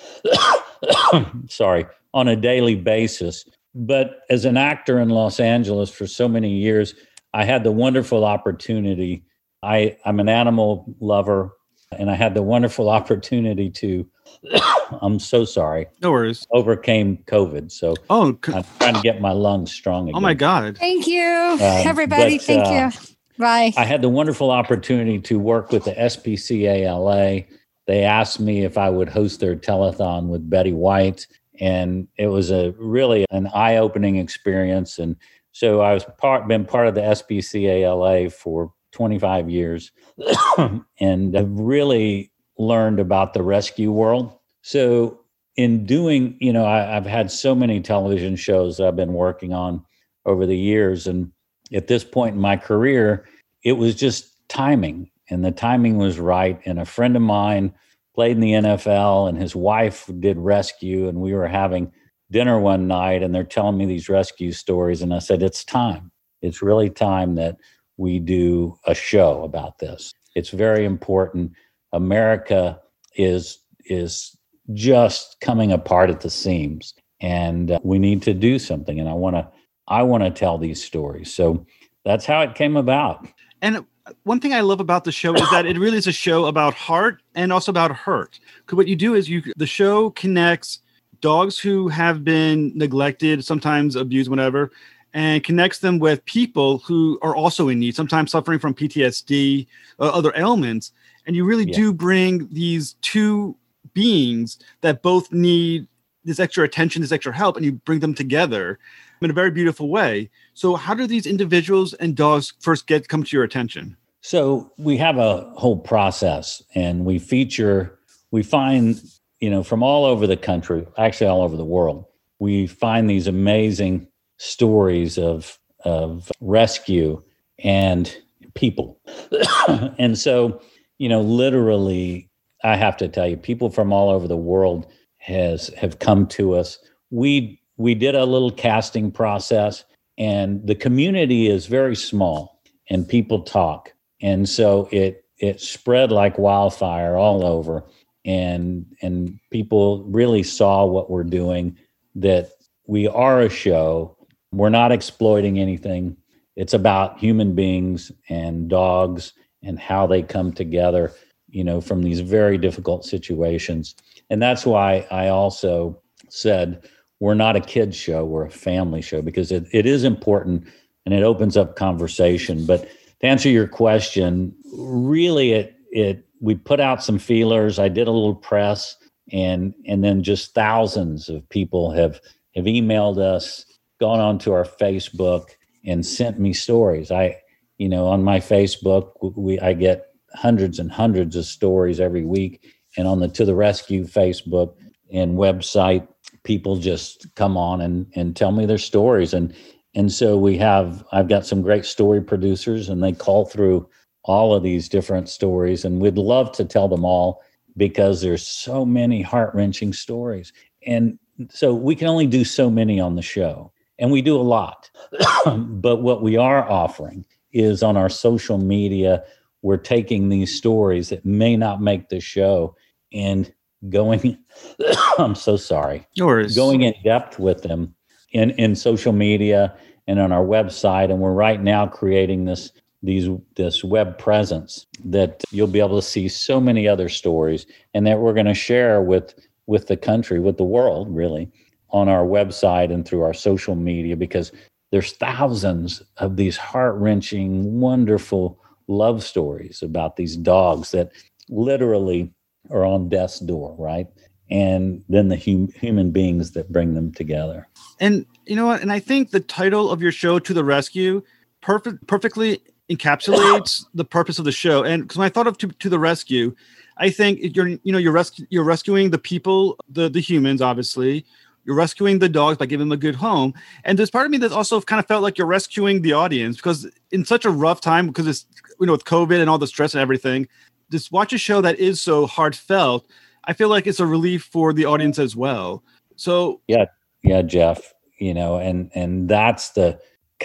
sorry, 1.49 1.87
on 2.15 2.29
a 2.29 2.37
daily 2.37 2.75
basis. 2.75 3.45
But 3.75 4.21
as 4.29 4.45
an 4.45 4.57
actor 4.57 4.99
in 4.99 5.09
Los 5.09 5.41
Angeles 5.41 5.91
for 5.91 6.07
so 6.07 6.29
many 6.29 6.51
years, 6.51 6.95
I 7.33 7.45
had 7.45 7.65
the 7.65 7.73
wonderful 7.73 8.25
opportunity. 8.25 9.25
I, 9.63 9.97
I'm 10.05 10.21
an 10.21 10.29
animal 10.29 10.95
lover, 11.01 11.53
and 11.91 12.11
I 12.11 12.15
had 12.15 12.35
the 12.35 12.43
wonderful 12.43 12.89
opportunity 12.99 13.71
to. 13.71 14.09
I'm 15.01 15.19
so 15.19 15.45
sorry. 15.45 15.87
No 16.03 16.11
worries. 16.11 16.47
Overcame 16.53 17.19
COVID, 17.27 17.71
so 17.71 17.95
oh, 18.11 18.23
I'm 18.23 18.39
trying 18.39 18.95
to 18.95 19.01
get 19.03 19.21
my 19.21 19.33
lungs 19.33 19.73
strong 19.73 20.09
again. 20.09 20.17
Oh 20.17 20.21
my 20.21 20.35
God! 20.35 20.79
Thank 20.79 21.07
you, 21.07 21.23
um, 21.23 21.59
everybody. 21.61 22.39
But, 22.39 22.47
Thank 22.47 22.67
uh, 22.67 22.91
you. 22.93 23.15
Bye. 23.39 23.73
I 23.77 23.85
had 23.85 24.03
the 24.03 24.09
wonderful 24.09 24.51
opportunity 24.51 25.19
to 25.21 25.39
work 25.39 25.73
with 25.73 25.85
the 25.85 25.93
SPCA 25.93 26.85
LA 26.85 27.47
they 27.87 28.05
asked 28.05 28.41
me 28.41 28.65
if 28.65 28.79
I 28.79 28.91
would 28.91 29.09
host 29.09 29.41
their 29.41 29.57
telethon 29.57 30.29
with 30.29 30.49
Betty 30.49 30.73
White. 30.73 31.27
And 31.61 32.09
it 32.17 32.29
was 32.29 32.51
a 32.51 32.75
really 32.79 33.27
an 33.31 33.49
eye 33.49 33.77
opening 33.77 34.17
experience. 34.17 34.99
And 34.99 35.17
so 35.53 35.81
I 35.81 35.93
was 35.93 36.05
part, 36.19 36.49
been 36.49 36.65
part 36.65 36.89
of 36.89 36.95
the 36.95 37.03
SPCA 37.03 37.83
LA 37.85 38.31
for 38.31 38.73
25 38.93 39.51
years 39.51 39.93
and 41.01 41.37
I've 41.37 41.51
really 41.51 42.31
learned 42.59 43.01
about 43.01 43.35
the 43.35 43.43
rescue 43.43 43.91
world. 43.91 44.33
So 44.63 45.21
in 45.57 45.85
doing, 45.85 46.37
you 46.41 46.53
know, 46.53 46.65
I, 46.65 46.97
I've 46.97 47.07
had 47.07 47.31
so 47.31 47.55
many 47.55 47.81
television 47.81 48.37
shows 48.37 48.77
that 48.77 48.87
I've 48.87 48.97
been 48.97 49.15
working 49.15 49.53
on 49.53 49.85
over 50.25 50.47
the 50.47 50.57
years. 50.57 51.07
And 51.07 51.33
at 51.73 51.89
this 51.89 52.05
point 52.05 52.35
in 52.37 52.41
my 52.41 52.57
career, 52.57 53.27
it 53.65 53.73
was 53.73 53.95
just 53.95 54.49
timing 54.49 55.11
and 55.31 55.45
the 55.45 55.51
timing 55.51 55.97
was 55.97 56.19
right. 56.19 56.61
And 56.65 56.79
a 56.79 56.85
friend 56.85 57.17
of 57.17 57.23
mine 57.23 57.75
played 58.15 58.33
in 58.33 58.41
the 58.41 58.53
NFL, 58.53 59.29
and 59.29 59.39
his 59.39 59.57
wife 59.57 60.09
did 60.21 60.37
rescue, 60.37 61.09
and 61.09 61.19
we 61.19 61.33
were 61.33 61.49
having 61.49 61.91
dinner 62.31 62.59
one 62.59 62.87
night, 62.87 63.23
and 63.23 63.35
they're 63.35 63.45
telling 63.45 63.79
me 63.79 63.87
these 63.87 64.09
rescue 64.09 64.53
stories, 64.53 65.01
and 65.03 65.15
I 65.15 65.19
said, 65.19 65.43
"It's 65.43 65.65
time. 65.65 66.11
It's 66.43 66.61
really 66.61 66.91
time 66.91 67.37
that 67.37 67.57
we 67.97 68.19
do 68.19 68.77
a 68.87 68.95
show 68.95 69.43
about 69.45 69.79
this. 69.79 70.13
It's 70.35 70.51
very 70.51 70.85
important. 70.85 71.53
America 71.93 72.81
is 73.17 73.59
is 73.85 74.37
just 74.73 75.37
coming 75.41 75.73
apart 75.73 76.09
at 76.11 76.21
the 76.21 76.31
seams, 76.31 76.95
and 77.21 77.73
uh, 77.73 77.81
we 77.83 77.99
need 77.99 78.23
to 78.23 78.35
do 78.35 78.59
something. 78.59 78.99
And 78.99 79.09
I 79.09 79.13
want 79.13 79.37
to 79.37 79.49
I 79.89 80.03
want 80.03 80.25
to 80.25 80.31
tell 80.31 80.59
these 80.59 80.83
stories. 80.83 81.33
So 81.33 81.67
that's 82.05 82.25
how 82.25 82.41
it 82.41 82.55
came 82.55 82.77
about. 82.77 83.27
And 83.61 83.85
one 84.25 84.41
thing 84.41 84.53
I 84.53 84.61
love 84.61 84.81
about 84.81 85.05
the 85.05 85.13
show 85.13 85.35
is 85.35 85.49
that 85.51 85.67
it 85.67 85.79
really 85.79 85.99
is 85.99 86.07
a 86.07 86.13
show 86.13 86.47
about 86.47 86.75
heart 86.75 87.23
and 87.35 87.53
also 87.53 87.71
about 87.71 87.93
hurt. 87.93 88.41
Because 88.59 88.77
what 88.77 88.89
you 88.89 88.97
do 88.97 89.15
is 89.15 89.29
you 89.29 89.43
the 89.57 89.67
show 89.67 90.11
connects 90.11 90.81
dogs 91.21 91.59
who 91.59 91.89
have 91.89 92.25
been 92.25 92.73
neglected, 92.75 93.45
sometimes 93.45 93.97
abused, 93.97 94.29
whatever, 94.29 94.71
and 95.15 95.45
connects 95.45 95.79
them 95.79 95.99
with 95.99 96.25
people 96.25 96.79
who 96.79 97.19
are 97.23 97.37
also 97.37 97.69
in 97.69 97.79
need, 97.79 97.95
sometimes 97.95 98.31
suffering 98.31 98.59
from 98.59 98.75
PTSD, 98.75 99.67
uh, 100.01 100.05
other 100.05 100.33
ailments. 100.37 100.93
And 101.27 101.37
you 101.37 101.45
really 101.45 101.67
yeah. 101.67 101.77
do 101.77 101.93
bring 101.93 102.49
these 102.53 102.95
two 103.03 103.57
beings 103.95 104.59
that 104.81 105.03
both 105.03 105.31
need 105.33 105.87
this 106.25 106.41
extra 106.41 106.65
attention, 106.65 107.03
this 107.03 107.13
extra 107.13 107.33
help, 107.33 107.57
and 107.57 107.65
you 107.65 107.73
bring 107.73 108.01
them 108.01 108.15
together 108.15 108.79
in 109.21 109.31
a 109.31 109.35
very 109.35 109.51
beautiful 109.51 109.89
way. 109.89 110.31
So, 110.55 110.77
how 110.77 110.95
do 110.95 111.07
these 111.07 111.27
individuals 111.27 111.95
and 111.95 112.17
dogs 112.17 112.53
first 112.61 112.87
get 112.87 113.09
come 113.09 113.23
to 113.25 113.37
your 113.37 113.45
attention? 113.45 113.97
So, 114.21 114.73
we 114.79 114.97
have 114.99 115.19
a 115.19 115.53
whole 115.57 115.79
process, 115.79 116.63
and 116.75 117.05
we 117.05 117.19
feature. 117.19 117.99
We 118.31 118.43
find, 118.43 119.01
you 119.41 119.51
know, 119.51 119.63
from 119.63 119.83
all 119.83 120.05
over 120.05 120.27
the 120.27 120.37
country, 120.37 120.87
actually 120.97 121.27
all 121.27 121.43
over 121.43 121.57
the 121.57 121.65
world, 121.65 122.07
we 122.39 122.67
find 122.67 123.09
these 123.09 123.27
amazing 123.27 124.09
stories 124.43 125.19
of 125.19 125.59
of 125.85 126.31
rescue 126.41 127.23
and 127.63 128.17
people, 128.55 129.01
and 129.99 130.19
so, 130.19 130.61
you 130.99 131.09
know, 131.09 131.21
literally, 131.21 132.29
I 132.65 132.77
have 132.77 132.97
to 132.99 133.09
tell 133.09 133.29
you, 133.29 133.37
people 133.37 133.71
from 133.71 133.93
all 133.93 134.11
over 134.11 134.29
the 134.29 134.37
world 134.37 134.87
has 135.19 135.69
have 135.79 135.99
come 135.99 136.27
to 136.29 136.55
us. 136.55 136.79
We 137.11 137.61
we 137.77 137.95
did 137.95 138.15
a 138.15 138.25
little 138.25 138.51
casting 138.51 139.11
process 139.11 139.85
and 140.19 140.67
the 140.67 140.75
community 140.75 141.49
is 141.49 141.67
very 141.67 141.97
small 141.97 142.61
and 142.91 143.09
people 143.09 143.43
talk 143.43 143.93
and 144.21 144.49
so 144.49 144.89
it 144.93 145.25
it 145.39 145.61
spread 145.61 146.13
like 146.13 146.39
wildfire 146.39 147.17
all 147.17 147.45
over 147.45 147.85
and 148.25 148.87
and 149.03 149.39
people 149.51 150.05
really 150.05 150.43
saw 150.43 150.85
what 150.85 151.11
we're 151.11 151.25
doing 151.25 151.77
that 152.15 152.51
we 152.87 153.09
are 153.09 153.41
a 153.41 153.49
show 153.49 154.17
we're 154.53 154.69
not 154.69 154.93
exploiting 154.93 155.59
anything. 155.59 156.17
It's 156.57 156.75
about 156.75 157.19
human 157.19 157.55
beings 157.55 158.13
and 158.29 158.69
dogs 158.69 159.33
and 159.63 159.79
how 159.79 160.07
they 160.07 160.23
come 160.23 160.53
together 160.53 161.13
you 161.53 161.63
know 161.63 161.81
from 161.81 162.03
these 162.03 162.21
very 162.21 162.59
difficult 162.59 163.05
situations. 163.05 163.95
And 164.31 164.43
that's 164.43 164.67
why 164.67 165.07
i 165.11 165.29
also 165.29 166.01
said 166.29 166.89
we're 167.21 167.35
not 167.35 167.57
a 167.57 167.61
kids 167.61 167.95
show 167.95 168.25
we're 168.25 168.47
a 168.47 168.51
family 168.51 169.03
show 169.03 169.23
because 169.23 169.53
it, 169.53 169.67
it 169.71 169.87
is 169.87 170.03
important 170.03 170.67
and 171.05 171.15
it 171.15 171.23
opens 171.23 171.57
up 171.57 171.77
conversation. 171.77 172.67
But 172.67 172.89
to 173.21 173.27
answer 173.27 173.49
your 173.49 173.69
question 173.69 174.55
really 174.73 175.53
it 175.53 175.77
it 175.91 176.27
we 176.41 176.57
put 176.57 176.81
out 176.81 177.05
some 177.05 177.19
feelers. 177.19 177.79
I 177.79 177.89
did 177.89 178.09
a 178.09 178.11
little 178.11 178.35
press 178.35 178.97
and 179.31 179.75
and 179.87 180.03
then 180.03 180.23
just 180.23 180.55
thousands 180.55 181.29
of 181.29 181.47
people 181.51 181.93
have 181.93 182.21
have 182.57 182.65
emailed 182.65 183.19
us 183.19 183.67
gone 184.03 184.19
onto 184.19 184.53
our 184.53 184.65
facebook 184.65 185.45
and 185.87 186.05
sent 186.05 186.41
me 186.41 186.53
stories. 186.53 187.13
I 187.13 187.41
you 187.79 187.89
know 187.89 188.07
on 188.07 188.23
my 188.25 188.39
facebook 188.41 189.07
we 189.37 189.61
i 189.61 189.73
get 189.73 189.99
hundreds 190.35 190.79
and 190.81 190.91
hundreds 190.91 191.37
of 191.37 191.45
stories 191.45 192.01
every 192.01 192.25
week. 192.25 192.55
And 192.97 193.07
on 193.07 193.21
the 193.21 193.29
to 193.29 193.45
the 193.45 193.55
rescue 193.55 194.05
facebook 194.05 194.75
and 195.13 195.39
website 195.39 196.07
people 196.43 196.77
just 196.77 197.33
come 197.37 197.57
on 197.57 197.81
and 197.81 198.07
and 198.17 198.35
tell 198.35 198.51
me 198.51 198.67
their 198.67 198.85
stories. 198.93 199.33
And 199.35 199.55
and 199.95 200.11
so 200.11 200.37
we 200.37 200.59
have 200.59 201.05
I've 201.13 201.29
got 201.29 201.47
some 201.47 201.63
great 201.63 201.85
story 201.85 202.21
producers 202.21 202.89
and 202.89 203.03
they 203.03 203.13
call 203.13 203.47
through 203.47 203.89
all 204.25 204.53
of 204.53 204.65
these 204.65 204.89
different 204.89 205.29
stories. 205.29 205.85
And 205.85 206.01
we'd 206.01 206.19
love 206.19 206.51
to 206.53 206.65
tell 206.65 206.89
them 206.89 207.05
all 207.05 207.41
because 207.77 208.21
there's 208.21 208.47
so 208.47 208.85
many 208.85 209.23
heart-wrenching 209.23 209.93
stories. 209.93 210.53
And 210.87 211.19
so 211.51 211.73
we 211.75 211.95
can 211.95 212.09
only 212.09 212.27
do 212.27 212.45
so 212.45 212.71
many 212.71 213.01
on 213.01 213.17
the 213.17 213.23
show 213.23 213.72
and 214.03 214.11
we 214.11 214.21
do 214.21 214.37
a 214.37 214.43
lot. 214.43 214.91
But 215.47 216.03
what 216.03 216.23
we 216.23 216.37
are 216.37 216.69
offering 216.69 217.25
is 217.53 217.83
on 217.83 217.97
our 217.97 218.11
social 218.11 218.59
media 218.59 219.25
we're 219.63 219.77
taking 219.77 220.29
these 220.29 220.55
stories 220.55 221.09
that 221.09 221.25
may 221.25 221.57
not 221.57 221.81
make 221.81 222.09
the 222.09 222.21
show 222.21 222.75
and 223.13 223.53
going 223.89 224.39
i'm 225.19 225.35
so 225.35 225.57
sorry 225.57 226.07
yours. 226.15 226.55
going 226.55 226.83
in 226.83 226.95
depth 227.05 227.39
with 227.39 227.63
them 227.63 227.95
in 228.33 228.51
in 228.53 228.75
social 228.75 229.13
media 229.13 229.75
and 230.07 230.19
on 230.21 230.33
our 230.33 230.45
website. 230.45 231.11
And 231.11 231.21
we're 231.21 231.33
right 231.33 231.63
now 231.63 231.87
creating 231.87 232.45
this 232.45 232.73
these 233.03 233.29
this 233.57 233.83
web 233.83 234.19
presence 234.19 234.87
that 235.05 235.43
you'll 235.51 235.67
be 235.67 235.81
able 235.81 236.01
to 236.01 236.07
see 236.07 236.29
so 236.29 236.61
many 236.61 236.87
other 236.87 237.09
stories 237.09 237.67
and 237.95 238.07
that 238.07 238.21
we're 238.21 238.33
going 238.33 238.47
to 238.47 238.55
share 238.55 239.03
with 239.03 239.35
with 239.67 239.89
the 239.89 239.97
country 239.97 240.39
with 240.39 240.57
the 240.57 240.65
world 240.65 241.09
really 241.15 241.51
on 241.93 242.09
our 242.09 242.25
website 242.25 242.93
and 242.93 243.07
through 243.07 243.23
our 243.23 243.35
social 243.35 243.75
media 243.75 244.17
because 244.17 244.53
there's 244.91 245.13
thousands 245.13 246.03
of 246.19 246.37
these 246.37 246.57
heart-wrenching 246.57 247.81
wonderful 247.81 248.59
love 248.89 249.23
stories 249.23 249.83
about 249.83 250.17
these 250.17 250.37
dogs 250.37 250.91
that 250.91 251.13
literally 251.49 252.31
are 252.71 252.85
on 252.85 253.09
death's 253.09 253.41
door 253.41 253.75
right 253.79 254.09
and 254.51 255.05
then 255.09 255.29
the 255.29 255.37
hum- 255.37 255.73
human 255.75 256.11
beings 256.11 256.53
that 256.53 256.71
bring 256.73 256.95
them 256.95 257.13
together 257.13 257.69
and 258.01 258.27
you 258.47 258.57
know 258.57 258.67
what 258.67 258.81
and 258.81 258.93
i 258.93 258.99
think 258.99 259.31
the 259.31 259.41
title 259.41 259.91
of 259.91 260.03
your 260.03 260.13
show 260.13 260.39
to 260.39 260.55
the 260.55 260.65
rescue 260.65 261.23
perfect 261.61 262.07
perfectly 262.07 262.61
encapsulates 262.91 263.85
the 263.95 264.05
purpose 264.05 264.39
of 264.39 264.45
the 264.45 264.53
show. 264.53 264.85
And 264.85 265.03
because 265.03 265.17
when 265.17 265.27
I 265.27 265.31
thought 265.31 265.47
of 265.47 265.59
to, 265.59 265.69
to 265.69 265.89
the 265.89 265.99
rescue, 265.99 266.55
I 266.99 267.11
think 267.11 267.57
you're 267.57 267.69
you 267.69 267.93
know 267.93 267.99
you're 267.99 268.13
rescu- 268.13 268.47
you're 268.51 268.65
rescuing 268.65 269.11
the 269.11 269.19
people, 269.19 269.77
the 269.89 270.09
the 270.09 270.21
humans, 270.21 270.61
obviously. 270.61 271.25
You're 271.65 271.77
rescuing 271.77 272.19
the 272.19 272.29
dogs 272.29 272.59
by 272.59 272.67
giving 272.67 272.89
them 272.89 272.93
a 272.93 273.01
good 273.01 273.15
home. 273.15 273.55
And 273.85 273.99
there's 273.99 274.11
part 274.11 274.27
of 274.27 274.33
me 274.33 274.39
that 274.39 274.53
also 274.53 274.81
kind 274.81 274.99
of 274.99 275.07
felt 275.07 275.23
like 275.23 275.39
you're 275.39 275.47
rescuing 275.47 276.03
the 276.03 276.13
audience 276.13 276.57
because 276.57 276.89
in 277.11 277.25
such 277.25 277.45
a 277.45 277.51
rough 277.51 277.81
time, 277.81 278.07
because 278.07 278.27
it's 278.27 278.47
you 278.81 278.87
know 278.87 278.93
with 278.93 279.05
COVID 279.05 279.41
and 279.41 279.49
all 279.49 279.59
the 279.59 279.67
stress 279.67 279.95
and 279.95 280.01
everything, 280.01 280.49
just 280.91 281.13
watch 281.13 281.33
a 281.33 281.39
show 281.39 281.61
that 281.61 281.79
is 281.79 282.01
so 282.01 282.27
heartfelt. 282.27 283.07
I 283.45 283.53
feel 283.53 283.69
like 283.69 283.87
it's 283.87 284.01
a 284.01 284.07
relief 284.07 284.45
for 284.45 284.73
the 284.73 284.85
audience 284.85 285.19
as 285.19 285.37
well. 285.37 285.83
So 286.17 286.61
yeah, 286.69 286.87
yeah, 287.23 287.43
Jeff. 287.43 287.93
You 288.19 288.35
know, 288.35 288.59
and 288.59 288.91
and 288.95 289.29
that's 289.29 289.71
the 289.71 289.99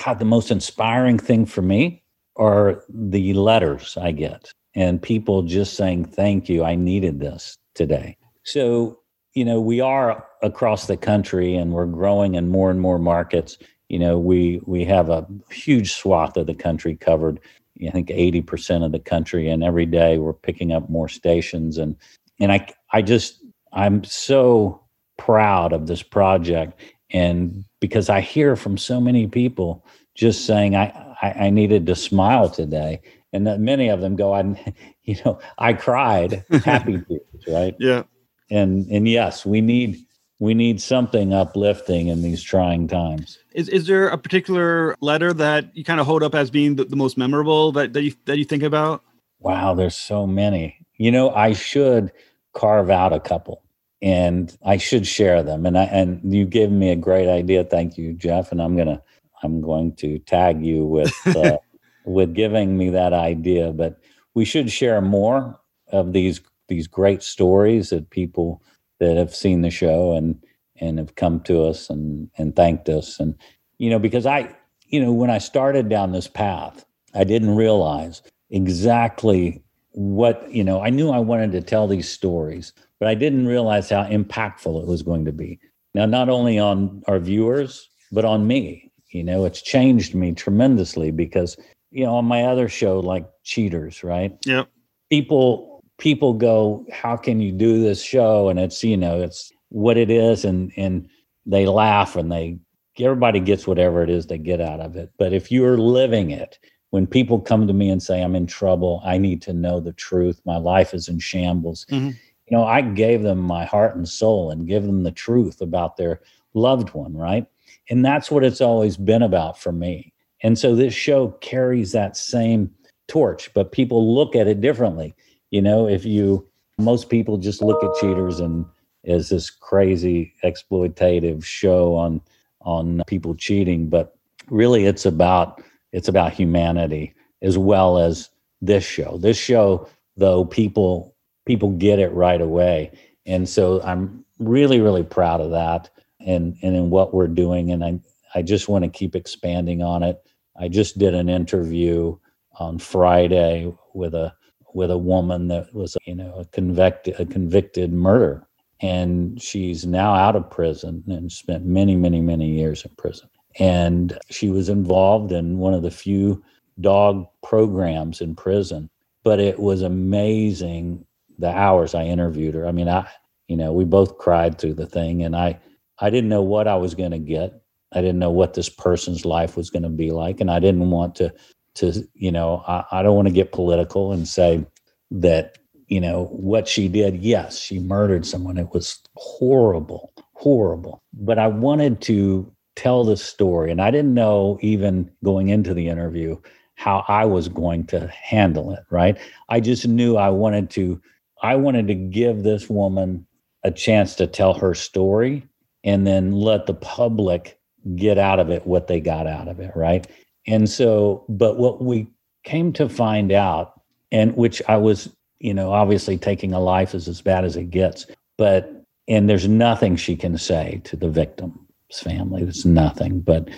God, 0.04 0.20
the 0.20 0.26
most 0.26 0.52
inspiring 0.52 1.20
thing 1.20 1.46
for 1.46 1.62
me 1.62 2.04
are 2.36 2.84
the 2.90 3.34
letters 3.34 3.98
I 3.98 4.12
get 4.12 4.52
and 4.78 5.02
people 5.02 5.42
just 5.42 5.74
saying, 5.74 6.06
thank 6.06 6.48
you. 6.48 6.64
I 6.64 6.76
needed 6.76 7.20
this 7.20 7.58
today. 7.74 8.16
So, 8.44 9.00
you 9.34 9.44
know, 9.44 9.60
we 9.60 9.82
are 9.82 10.27
across 10.42 10.88
the 10.88 10.98
country 10.98 11.56
and 11.56 11.72
we're 11.72 11.86
growing 11.86 12.36
in 12.36 12.50
more 12.50 12.70
and 12.70 12.80
more 12.80 13.00
markets. 13.00 13.58
You 13.90 14.00
know, 14.00 14.20
we 14.20 14.62
we 14.66 14.84
have 14.86 15.10
a 15.10 15.26
huge 15.50 15.94
swath 15.94 16.38
of 16.38 16.48
the 16.48 16.56
country 16.56 16.96
covered. 16.96 17.40
I 17.86 17.92
think 17.92 18.10
80% 18.10 18.84
of 18.84 18.92
the 18.92 19.00
country 19.00 19.50
and 19.50 19.64
every 19.64 19.86
day 19.86 20.18
we're 20.18 20.34
picking 20.34 20.72
up 20.72 20.90
more 20.90 21.08
stations 21.08 21.78
and 21.78 21.96
and 22.40 22.52
I 22.52 22.68
I 22.92 23.02
just 23.02 23.44
I'm 23.72 24.04
so 24.04 24.82
proud 25.18 25.74
of 25.74 25.88
this 25.88 26.02
project 26.02 26.80
and 27.12 27.64
because 27.80 28.10
I 28.10 28.22
hear 28.22 28.56
from 28.56 28.78
so 28.78 29.00
many 29.00 29.28
people 29.28 29.86
just 30.16 30.46
saying 30.46 30.76
I 30.76 31.08
I, 31.22 31.32
I 31.32 31.50
needed 31.50 31.86
to 31.88 31.96
smile 31.96 32.50
today. 32.50 33.02
And 33.34 33.46
that 33.48 33.60
many 33.60 33.90
of 33.90 34.02
them 34.02 34.16
go, 34.16 34.34
I, 34.34 34.76
you 35.04 35.18
know, 35.26 35.40
I 35.58 35.74
cried 35.74 36.46
happy 36.64 37.02
tears, 37.08 37.48
right? 37.48 37.76
Yeah. 37.80 38.04
And 38.50 38.88
and 38.90 39.08
yes, 39.08 39.46
we 39.46 39.60
need 39.60 40.06
we 40.40 40.54
need 40.54 40.82
something 40.82 41.34
uplifting 41.34 42.08
in 42.08 42.22
these 42.22 42.44
trying 42.44 42.88
times. 42.88 43.40
Is 43.54 43.70
is 43.70 43.88
there 43.88 44.08
a 44.08 44.18
particular 44.18 44.96
letter 45.02 45.34
that 45.34 45.76
you 45.76 45.84
kind 45.84 46.00
of 46.00 46.06
hold 46.06 46.24
up 46.24 46.36
as 46.36 46.52
being 46.52 46.76
the, 46.76 46.86
the 46.86 46.96
most 46.96 47.18
memorable 47.18 47.72
that, 47.74 47.94
that 47.94 48.04
you 48.04 48.14
that 48.26 48.38
you 48.38 48.46
think 48.46 48.64
about? 48.64 49.04
Wow, 49.40 49.74
there's 49.74 49.98
so 49.98 50.28
many. 50.28 50.86
You 50.98 51.12
know, 51.12 51.32
I 51.32 51.54
should 51.54 52.12
carve 52.54 52.90
out 52.90 53.14
a 53.14 53.20
couple 53.20 53.64
and 54.02 54.56
I 54.66 54.78
should 54.78 55.08
share 55.08 55.44
them. 55.44 55.66
And 55.66 55.78
I 55.78 55.84
and 55.86 56.34
you 56.34 56.46
gave 56.46 56.72
me 56.72 56.92
a 56.92 56.96
great 56.96 57.30
idea. 57.30 57.64
Thank 57.64 57.98
you, 57.98 58.14
Jeff. 58.14 58.52
And 58.52 58.62
I'm 58.62 58.78
gonna 58.78 59.02
I'm 59.44 59.62
going 59.62 59.96
to 59.98 60.20
tag 60.20 60.64
you 60.64 60.86
with 60.86 61.16
uh, 61.36 61.58
with 62.06 62.34
giving 62.34 62.78
me 62.78 62.90
that 62.92 63.14
idea. 63.14 63.72
But 63.74 64.00
we 64.34 64.46
should 64.46 64.72
share 64.72 65.02
more 65.02 65.60
of 65.92 66.14
these 66.14 66.42
these 66.68 66.88
great 66.88 67.24
stories 67.24 67.90
that 67.90 68.10
people 68.10 68.62
that 69.00 69.18
have 69.18 69.36
seen 69.36 69.62
the 69.62 69.70
show 69.70 70.14
and 70.14 70.42
and 70.80 71.00
have 71.00 71.16
come 71.16 71.40
to 71.42 71.64
us 71.64 71.90
and 71.90 72.30
and 72.38 72.56
thanked 72.56 72.90
us 72.90 73.20
and 73.20 73.36
you 73.78 73.90
know 73.90 74.00
because 74.00 74.26
I 74.26 74.56
you 74.88 75.00
know 75.00 75.12
when 75.12 75.30
I 75.30 75.38
started 75.38 75.90
down 75.90 76.12
this 76.12 76.28
path 76.28 76.86
I 77.14 77.24
didn't 77.24 77.56
realize 77.56 78.22
exactly 78.50 79.64
what 79.92 80.50
you 80.52 80.64
know 80.64 80.82
I 80.82 80.90
knew 80.90 81.10
I 81.10 81.20
wanted 81.20 81.52
to 81.54 81.62
tell 81.62 81.88
these 81.88 82.10
stories 82.10 82.74
but 83.00 83.08
I 83.08 83.16
didn't 83.16 83.48
realize 83.48 83.90
how 83.90 84.04
impactful 84.04 84.82
it 84.82 84.88
was 84.88 85.02
going 85.02 85.26
to 85.26 85.32
be 85.32 85.60
now 85.94 86.06
not 86.06 86.30
only 86.30 86.60
on 86.60 87.04
our 87.08 87.20
viewers 87.20 87.90
but 88.12 88.26
on 88.26 88.48
me 88.48 88.88
you 89.10 89.24
know, 89.24 89.46
it's 89.46 89.62
changed 89.62 90.14
me 90.16 90.34
tremendously 90.34 91.12
because, 91.12 91.58
you 91.92 92.06
know, 92.06 92.16
on 92.16 92.26
my 92.26 92.44
other 92.44 92.68
show, 92.68 93.00
like 93.00 93.26
Cheaters, 93.44 94.04
right? 94.04 94.38
Yep. 94.46 94.70
People 95.10 95.77
people 95.98 96.34
go, 96.34 96.86
How 96.92 97.18
can 97.18 97.40
you 97.40 97.52
do 97.52 97.82
this 97.82 98.02
show? 98.02 98.50
And 98.50 98.60
it's, 98.60 98.84
you 98.84 98.98
know, 98.98 99.22
it's 99.22 99.52
what 99.70 99.98
it 99.98 100.10
is, 100.10 100.46
and 100.46 100.72
and 100.78 101.08
they 101.46 101.66
laugh 101.66 102.16
and 102.16 102.32
they 102.32 102.60
everybody 103.00 103.40
gets 103.40 103.68
whatever 103.68 104.02
it 104.02 104.10
is 104.10 104.26
they 104.26 104.38
get 104.38 104.60
out 104.62 104.80
of 104.80 104.96
it. 104.96 105.12
But 105.18 105.34
if 105.34 105.52
you're 105.52 105.78
living 105.78 106.32
it, 106.32 106.58
when 106.90 107.06
people 107.06 107.40
come 107.40 107.68
to 107.68 107.74
me 107.74 107.90
and 107.90 108.02
say, 108.02 108.22
I'm 108.22 108.36
in 108.36 108.48
trouble, 108.48 109.02
I 109.06 109.18
need 109.18 109.42
to 109.44 109.54
know 109.54 109.80
the 109.80 109.94
truth, 109.94 110.42
my 110.46 110.58
life 110.58 110.94
is 110.94 111.08
in 111.08 111.20
shambles. 111.20 111.86
Mm-hmm. 111.92 112.08
You 112.08 112.58
know, 112.58 112.64
I 112.64 112.82
gave 112.82 113.24
them 113.24 113.40
my 113.40 113.66
heart 113.66 113.96
and 113.96 114.08
soul 114.08 114.52
and 114.52 114.68
give 114.68 114.84
them 114.84 115.04
the 115.04 115.12
truth 115.12 115.62
about 115.62 115.98
their 115.98 116.22
loved 116.54 116.94
one, 116.94 117.16
right? 117.16 117.46
And 117.90 118.06
that's 118.06 118.32
what 118.32 118.44
it's 118.44 118.62
always 118.62 118.96
been 118.96 119.22
about 119.22 119.60
for 119.60 119.72
me. 119.72 120.14
And 120.42 120.58
so 120.58 120.76
this 120.76 120.94
show 120.94 121.30
carries 121.42 121.92
that 121.92 122.16
same 122.16 122.72
torch, 123.08 123.54
but 123.54 123.72
people 123.72 124.16
look 124.16 124.36
at 124.36 124.48
it 124.48 124.62
differently. 124.62 125.14
You 125.52 125.62
know, 125.62 125.88
if 125.88 126.06
you, 126.06 126.48
most 126.78 127.10
people 127.10 127.38
just 127.38 127.62
look 127.62 127.84
at 127.84 127.96
cheaters 128.02 128.40
and 128.40 128.66
as 129.08 129.30
this 129.30 129.50
crazy 129.50 130.34
exploitative 130.44 131.44
show 131.44 131.96
on 131.96 132.22
on 132.62 133.02
people 133.08 133.34
cheating 133.34 133.90
but 133.90 134.18
really 134.50 134.86
it's 134.86 135.06
about 135.06 135.64
it's 135.94 136.10
about 136.10 136.34
humanity 136.34 137.14
as 137.42 137.58
well 137.58 137.98
as 137.98 138.30
this 138.62 138.84
show. 138.84 139.18
This 139.18 139.38
show 139.38 139.88
though 140.18 140.46
people 140.46 141.16
people 141.46 141.72
get 141.72 142.00
it 142.00 142.12
right 142.12 142.42
away. 142.42 142.92
And 143.26 143.48
so 143.48 143.82
i'm 143.84 144.26
really 144.40 144.82
really 144.82 145.04
proud 145.04 145.42
of 145.42 145.52
that 145.52 145.90
and 146.20 146.58
and 146.62 146.76
in 146.76 146.90
what 146.90 147.14
we're 147.14 147.28
doing. 147.28 147.72
And 147.72 147.84
i 147.84 148.00
i 148.36 148.42
just 148.42 148.68
want 148.68 148.84
to 148.84 148.90
keep 148.90 149.16
expanding 149.16 149.82
on 149.82 150.04
it. 150.04 150.22
I 150.60 150.68
just 150.68 150.98
did 150.98 151.14
an 151.14 151.30
interview 151.30 152.18
on 152.60 152.80
friday 152.80 153.72
with 153.94 154.16
a 154.16 154.34
with 154.78 154.92
a 154.92 154.98
woman 154.98 155.48
that 155.48 155.74
was 155.74 155.98
you 156.06 156.14
know 156.14 156.32
a 156.36 156.46
convicted 156.46 157.20
a 157.20 157.26
convicted 157.26 157.92
murder 157.92 158.48
and 158.82 159.42
she's 159.42 159.88
now 159.88 160.14
out 160.14 160.36
of 160.36 160.52
prison 160.52 161.04
and 161.08 161.32
spent 161.32 161.66
many 161.66 161.96
many 161.96 162.22
many 162.22 162.48
years 162.48 162.86
in 162.86 162.92
prison. 162.96 163.28
And 163.60 164.16
she 164.30 164.50
was 164.52 164.70
involved 164.70 165.32
in 165.32 165.58
one 165.58 165.74
of 165.74 165.82
the 165.82 165.90
few 165.90 166.44
dog 166.80 167.26
programs 167.42 168.22
in 168.22 168.36
prison. 168.36 168.88
But 169.24 169.40
it 169.40 169.58
was 169.58 169.82
amazing 169.82 171.04
the 171.40 171.50
hours 171.50 171.96
i 171.96 172.04
interviewed 172.04 172.54
her. 172.54 172.68
I 172.68 172.72
mean 172.72 172.88
i 172.88 173.08
you 173.48 173.58
know 173.58 173.74
we 173.74 173.84
both 173.84 174.20
cried 174.20 174.60
through 174.60 174.76
the 174.76 174.86
thing 174.86 175.24
and 175.24 175.36
i 175.36 175.60
I 176.00 176.12
didn't 176.12 176.30
know 176.30 176.44
what 176.44 176.68
I 176.68 176.76
was 176.76 176.94
going 176.94 177.10
to 177.10 177.18
get. 177.18 177.60
I 177.92 178.02
didn't 178.02 178.20
know 178.20 178.30
what 178.30 178.54
this 178.54 178.70
person's 178.70 179.26
life 179.26 179.58
was 179.58 179.72
going 179.72 179.82
to 179.82 179.90
be 179.90 180.12
like, 180.12 180.40
and 180.42 180.52
I 180.52 180.60
didn't 180.60 180.92
want 180.92 181.16
to 181.16 181.34
to 181.78 182.08
you 182.14 182.32
know 182.32 182.64
I, 182.68 182.84
I 182.92 183.04
don't 183.04 183.16
want 183.16 183.28
to 183.28 183.34
get 183.34 183.52
political 183.52 184.12
and 184.12 184.28
say 184.28 184.66
that 185.12 185.58
you 185.88 186.02
know 186.02 186.26
what 186.26 186.68
she 186.68 186.88
did. 186.88 187.18
Yes, 187.18 187.58
she 187.58 187.80
murdered 187.80 188.26
someone. 188.26 188.58
It 188.58 188.74
was 188.74 189.00
horrible, 189.16 190.14
horrible. 190.34 191.02
But 191.14 191.40
I 191.40 191.48
wanted 191.48 192.02
to 192.02 192.52
tell 192.76 193.04
the 193.04 193.18
story, 193.18 193.72
and 193.72 193.82
I 193.82 193.92
didn't 193.92 194.14
know 194.14 194.58
even 194.62 195.10
going 195.24 195.50
into 195.50 195.74
the 195.74 195.88
interview 195.88 196.38
how 196.76 197.04
I 197.08 197.26
was 197.26 197.48
going 197.48 197.86
to 197.88 198.08
handle 198.08 198.72
it. 198.74 198.84
Right? 198.90 199.18
I 199.50 199.60
just 199.60 199.88
knew 199.88 200.18
I 200.18 200.30
wanted 200.30 200.70
to. 200.72 201.02
I 201.42 201.56
wanted 201.56 201.88
to 201.88 201.96
give 201.96 202.44
this 202.44 202.70
woman 202.70 203.28
a 203.64 203.72
chance 203.72 204.16
to 204.16 204.28
tell 204.28 204.54
her 204.54 204.74
story 204.74 205.48
and 205.84 206.06
then 206.06 206.32
let 206.32 206.66
the 206.66 206.74
public 206.74 207.60
get 207.96 208.18
out 208.18 208.40
of 208.40 208.50
it 208.50 208.66
what 208.68 208.88
they 208.88 209.00
got 209.00 209.28
out 209.28 209.48
of 209.48 209.60
it, 209.60 209.72
right? 209.76 210.08
And 210.48 210.70
so, 210.70 211.26
but 211.30 211.58
what 211.58 211.84
we 211.84 212.08
came 212.44 212.72
to 212.74 212.88
find 212.88 213.32
out, 213.32 213.82
and 214.12 214.36
which 214.36 214.62
I 214.68 214.78
was 214.78 215.10
you 215.40 215.54
know, 215.54 215.72
obviously 215.72 216.18
taking 216.18 216.54
a 216.54 216.60
life 216.60 216.96
is 216.96 217.08
as 217.08 217.22
bad 217.22 217.46
as 217.46 217.56
it 217.56 217.70
gets. 217.70 218.06
But, 218.38 218.84
and 219.08 219.30
there's 219.30 219.48
nothing 219.48 219.96
she 219.96 220.16
can 220.16 220.38
say 220.38 220.82
to 220.86 220.96
the 220.96 221.10
victim's 221.10 221.60
family. 221.94 222.44
There's 222.44 222.66
nothing. 222.66 223.20
But 223.22 223.50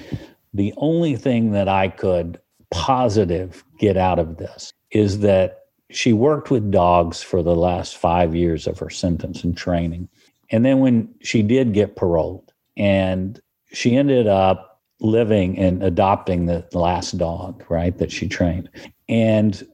the 0.53 0.73
only 0.77 1.15
thing 1.15 1.51
that 1.51 1.67
I 1.67 1.89
could 1.89 2.39
positive 2.71 3.63
get 3.79 3.97
out 3.97 4.19
of 4.19 4.37
this 4.37 4.71
is 4.91 5.19
that 5.19 5.65
she 5.89 6.13
worked 6.13 6.51
with 6.51 6.71
dogs 6.71 7.21
for 7.21 7.41
the 7.41 7.55
last 7.55 7.97
five 7.97 8.35
years 8.35 8.67
of 8.67 8.77
her 8.79 8.89
sentence 8.89 9.43
and 9.43 9.57
training. 9.57 10.07
And 10.51 10.63
then 10.65 10.79
when 10.79 11.13
she 11.21 11.41
did 11.41 11.73
get 11.73 11.95
paroled, 11.95 12.51
and 12.77 13.39
she 13.71 13.95
ended 13.95 14.27
up 14.27 14.68
living 14.99 15.57
and 15.57 15.81
adopting 15.83 16.45
the 16.45 16.65
last 16.73 17.17
dog, 17.17 17.63
right, 17.69 17.97
that 17.97 18.11
she 18.11 18.27
trained. 18.27 18.69
And 19.07 19.65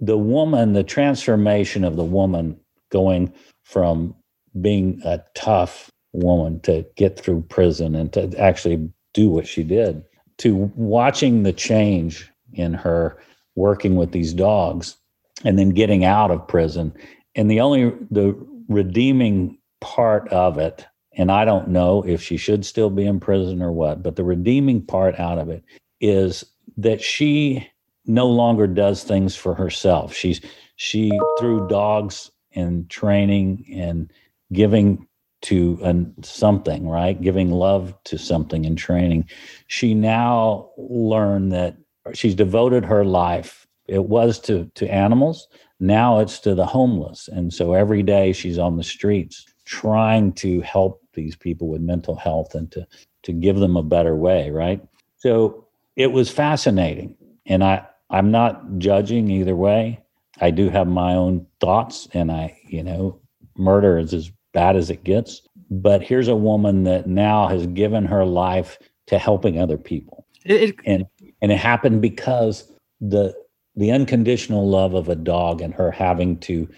the 0.00 0.18
woman, 0.18 0.72
the 0.72 0.84
transformation 0.84 1.84
of 1.84 1.96
the 1.96 2.04
woman 2.04 2.58
going 2.90 3.32
from 3.64 4.14
being 4.60 5.00
a 5.04 5.22
tough 5.34 5.90
woman 6.12 6.60
to 6.60 6.86
get 6.96 7.18
through 7.18 7.42
prison 7.42 7.94
and 7.94 8.12
to 8.12 8.32
actually 8.38 8.88
do 9.14 9.28
what 9.28 9.46
she 9.46 9.62
did 9.62 10.04
to 10.38 10.70
watching 10.76 11.42
the 11.42 11.52
change 11.52 12.30
in 12.52 12.74
her 12.74 13.18
working 13.56 13.96
with 13.96 14.12
these 14.12 14.32
dogs 14.32 14.96
and 15.44 15.58
then 15.58 15.70
getting 15.70 16.04
out 16.04 16.30
of 16.30 16.46
prison 16.46 16.92
and 17.34 17.50
the 17.50 17.60
only 17.60 17.92
the 18.10 18.34
redeeming 18.68 19.58
part 19.80 20.28
of 20.28 20.58
it 20.58 20.86
and 21.16 21.30
i 21.30 21.44
don't 21.44 21.68
know 21.68 22.02
if 22.06 22.22
she 22.22 22.36
should 22.36 22.64
still 22.64 22.90
be 22.90 23.06
in 23.06 23.20
prison 23.20 23.62
or 23.62 23.72
what 23.72 24.02
but 24.02 24.16
the 24.16 24.24
redeeming 24.24 24.84
part 24.84 25.18
out 25.18 25.38
of 25.38 25.48
it 25.48 25.64
is 26.00 26.44
that 26.76 27.00
she 27.00 27.66
no 28.06 28.26
longer 28.26 28.66
does 28.66 29.04
things 29.04 29.34
for 29.34 29.54
herself. 29.54 30.14
She's 30.14 30.40
she 30.76 31.10
through 31.38 31.68
dogs 31.68 32.30
and 32.54 32.88
training 32.90 33.64
and 33.72 34.12
giving 34.52 35.06
to 35.42 35.78
an, 35.82 36.14
something, 36.22 36.88
right? 36.88 37.20
Giving 37.20 37.50
love 37.50 37.94
to 38.04 38.18
something 38.18 38.66
and 38.66 38.78
training. 38.78 39.28
She 39.66 39.94
now 39.94 40.70
learned 40.76 41.52
that 41.52 41.76
she's 42.12 42.34
devoted 42.34 42.84
her 42.84 43.04
life. 43.04 43.66
It 43.86 44.04
was 44.04 44.38
to 44.40 44.70
to 44.74 44.92
animals. 44.92 45.48
Now 45.80 46.20
it's 46.20 46.38
to 46.40 46.54
the 46.54 46.66
homeless. 46.66 47.28
And 47.28 47.52
so 47.52 47.72
every 47.74 48.02
day 48.02 48.32
she's 48.32 48.58
on 48.58 48.76
the 48.76 48.84
streets 48.84 49.44
trying 49.64 50.32
to 50.32 50.60
help 50.60 51.00
these 51.14 51.36
people 51.36 51.68
with 51.68 51.80
mental 51.80 52.16
health 52.16 52.54
and 52.54 52.70
to 52.72 52.86
to 53.22 53.32
give 53.32 53.56
them 53.56 53.76
a 53.76 53.82
better 53.82 54.14
way, 54.14 54.50
right? 54.50 54.82
So 55.16 55.66
it 55.96 56.12
was 56.12 56.30
fascinating. 56.30 57.16
And 57.46 57.64
I 57.64 57.86
I'm 58.10 58.30
not 58.30 58.78
judging 58.78 59.30
either 59.30 59.56
way. 59.56 60.00
I 60.40 60.50
do 60.50 60.68
have 60.68 60.86
my 60.88 61.14
own 61.14 61.46
thoughts, 61.60 62.08
and 62.12 62.30
I, 62.30 62.58
you 62.66 62.82
know, 62.82 63.20
murder 63.56 63.98
is 63.98 64.12
as 64.12 64.30
bad 64.52 64.76
as 64.76 64.90
it 64.90 65.04
gets. 65.04 65.42
But 65.70 66.02
here's 66.02 66.28
a 66.28 66.36
woman 66.36 66.84
that 66.84 67.06
now 67.06 67.46
has 67.48 67.66
given 67.68 68.04
her 68.04 68.24
life 68.24 68.78
to 69.06 69.18
helping 69.18 69.60
other 69.60 69.78
people, 69.78 70.26
it, 70.44 70.70
it, 70.70 70.76
and 70.84 71.06
and 71.40 71.52
it 71.52 71.58
happened 71.58 72.02
because 72.02 72.70
the 73.00 73.34
the 73.76 73.90
unconditional 73.90 74.68
love 74.68 74.94
of 74.94 75.08
a 75.08 75.16
dog 75.16 75.60
and 75.60 75.74
her 75.74 75.90
having 75.90 76.38
to 76.40 76.68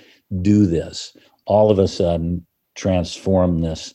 do 0.43 0.67
this 0.67 1.17
all 1.47 1.71
of 1.71 1.79
a 1.79 1.89
sudden 1.89 2.45
transformed 2.75 3.65
this 3.65 3.95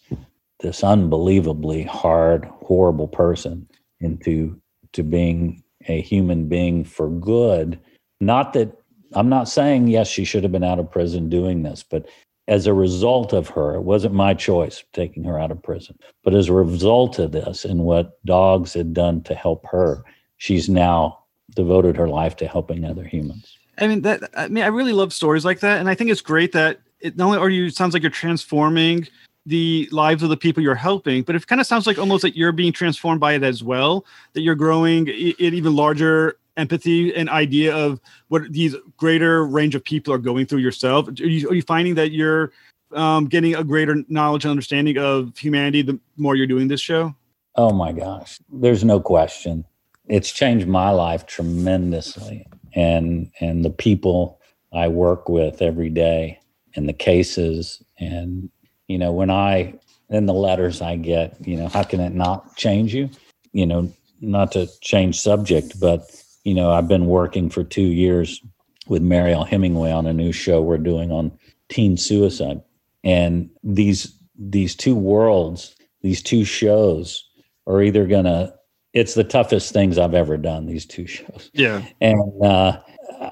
this 0.61 0.83
unbelievably 0.83 1.83
hard, 1.83 2.45
horrible 2.61 3.07
person 3.07 3.67
into 3.99 4.59
to 4.93 5.03
being 5.03 5.63
a 5.87 6.01
human 6.01 6.47
being 6.47 6.83
for 6.83 7.09
good. 7.09 7.79
Not 8.19 8.53
that 8.53 8.77
I'm 9.13 9.29
not 9.29 9.49
saying, 9.49 9.87
yes, 9.87 10.07
she 10.07 10.23
should 10.23 10.43
have 10.43 10.51
been 10.51 10.63
out 10.63 10.79
of 10.79 10.91
prison 10.91 11.29
doing 11.29 11.63
this, 11.63 11.83
but 11.83 12.07
as 12.47 12.67
a 12.67 12.73
result 12.73 13.33
of 13.33 13.47
her, 13.49 13.75
it 13.75 13.81
wasn't 13.81 14.13
my 14.13 14.33
choice 14.33 14.83
taking 14.93 15.23
her 15.23 15.39
out 15.39 15.51
of 15.51 15.61
prison, 15.61 15.97
but 16.23 16.33
as 16.33 16.49
a 16.49 16.53
result 16.53 17.19
of 17.19 17.31
this 17.31 17.65
and 17.65 17.81
what 17.81 18.23
dogs 18.25 18.73
had 18.73 18.93
done 18.93 19.21
to 19.23 19.35
help 19.35 19.65
her, 19.67 20.03
she's 20.37 20.69
now 20.69 21.19
devoted 21.55 21.95
her 21.97 22.07
life 22.07 22.35
to 22.37 22.47
helping 22.47 22.85
other 22.85 23.03
humans. 23.03 23.57
I 23.77 23.87
mean 23.87 24.01
that 24.01 24.29
I 24.35 24.47
mean 24.47 24.63
I 24.63 24.67
really 24.67 24.93
love 24.93 25.13
stories 25.13 25.45
like 25.45 25.61
that 25.61 25.79
and 25.79 25.89
I 25.89 25.95
think 25.95 26.11
it's 26.11 26.21
great 26.21 26.51
that 26.51 26.81
it 26.99 27.17
not 27.17 27.25
only 27.25 27.37
are 27.39 27.49
you 27.49 27.69
sounds 27.69 27.93
like 27.93 28.03
you're 28.03 28.11
transforming 28.11 29.07
the 29.45 29.89
lives 29.91 30.21
of 30.23 30.29
the 30.29 30.37
people 30.37 30.61
you're 30.61 30.75
helping, 30.75 31.23
but 31.23 31.35
it 31.35 31.47
kind 31.47 31.59
of 31.59 31.67
sounds 31.67 31.87
like 31.87 31.97
almost 31.97 32.21
that 32.21 32.35
you're 32.35 32.51
being 32.51 32.71
transformed 32.71 33.19
by 33.19 33.33
it 33.33 33.43
as 33.43 33.63
well, 33.63 34.05
that 34.33 34.41
you're 34.41 34.55
growing 34.55 35.09
an 35.09 35.35
even 35.39 35.75
larger 35.75 36.37
empathy 36.57 37.13
and 37.15 37.29
idea 37.29 37.75
of 37.75 37.99
what 38.27 38.51
these 38.51 38.75
greater 38.97 39.45
range 39.45 39.73
of 39.73 39.83
people 39.83 40.13
are 40.13 40.19
going 40.19 40.45
through 40.45 40.59
yourself. 40.59 41.07
Are 41.07 41.11
you, 41.13 41.49
are 41.49 41.53
you 41.55 41.61
finding 41.61 41.95
that 41.95 42.11
you're 42.11 42.51
um, 42.93 43.25
getting 43.25 43.55
a 43.55 43.63
greater 43.63 44.03
knowledge 44.09 44.45
and 44.45 44.51
understanding 44.51 44.97
of 44.97 45.37
humanity 45.37 45.81
the 45.81 45.99
more 46.17 46.35
you're 46.35 46.47
doing 46.47 46.67
this 46.67 46.81
show? 46.81 47.15
Oh 47.55 47.73
my 47.73 47.91
gosh, 47.91 48.39
there's 48.51 48.83
no 48.83 48.99
question. 48.99 49.65
It's 50.07 50.31
changed 50.31 50.67
my 50.67 50.89
life 50.89 51.25
tremendously, 51.25 52.45
and 52.73 53.29
and 53.39 53.63
the 53.63 53.69
people 53.69 54.39
I 54.73 54.87
work 54.87 55.27
with 55.27 55.61
every 55.61 55.89
day, 55.89 56.39
and 56.75 56.87
the 56.87 56.93
cases, 56.93 57.81
and 57.99 58.49
you 58.91 58.97
know, 58.97 59.11
when 59.11 59.29
I, 59.29 59.73
in 60.09 60.25
the 60.25 60.33
letters 60.33 60.81
I 60.81 60.97
get, 60.97 61.35
you 61.47 61.55
know, 61.57 61.67
how 61.67 61.83
can 61.83 61.99
it 61.99 62.13
not 62.13 62.55
change 62.57 62.93
you? 62.93 63.09
You 63.53 63.65
know, 63.65 63.91
not 64.19 64.51
to 64.51 64.67
change 64.81 65.19
subject, 65.19 65.79
but, 65.79 66.01
you 66.43 66.53
know, 66.53 66.71
I've 66.71 66.87
been 66.87 67.05
working 67.05 67.49
for 67.49 67.63
two 67.63 67.81
years 67.81 68.41
with 68.87 69.01
Mariel 69.01 69.43
Hemingway 69.43 69.91
on 69.91 70.05
a 70.05 70.13
new 70.13 70.31
show 70.31 70.61
we're 70.61 70.77
doing 70.77 71.11
on 71.11 71.31
teen 71.69 71.97
suicide. 71.97 72.61
And 73.03 73.49
these, 73.63 74.13
these 74.37 74.75
two 74.75 74.95
worlds, 74.95 75.75
these 76.01 76.21
two 76.21 76.43
shows 76.43 77.23
are 77.67 77.81
either 77.81 78.05
going 78.05 78.25
to, 78.25 78.53
it's 78.93 79.13
the 79.13 79.23
toughest 79.23 79.71
things 79.73 79.97
I've 79.97 80.13
ever 80.13 80.37
done, 80.37 80.65
these 80.65 80.85
two 80.85 81.07
shows. 81.07 81.49
Yeah. 81.53 81.85
And, 82.01 82.43
uh, 82.43 82.79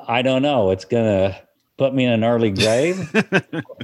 I 0.08 0.22
don't 0.22 0.42
know. 0.42 0.72
It's 0.72 0.86
gonna 0.86 1.36
put 1.80 1.96
me 1.96 2.06
in 2.06 2.12
an 2.12 2.24
early 2.24 2.52
grave? 2.52 3.12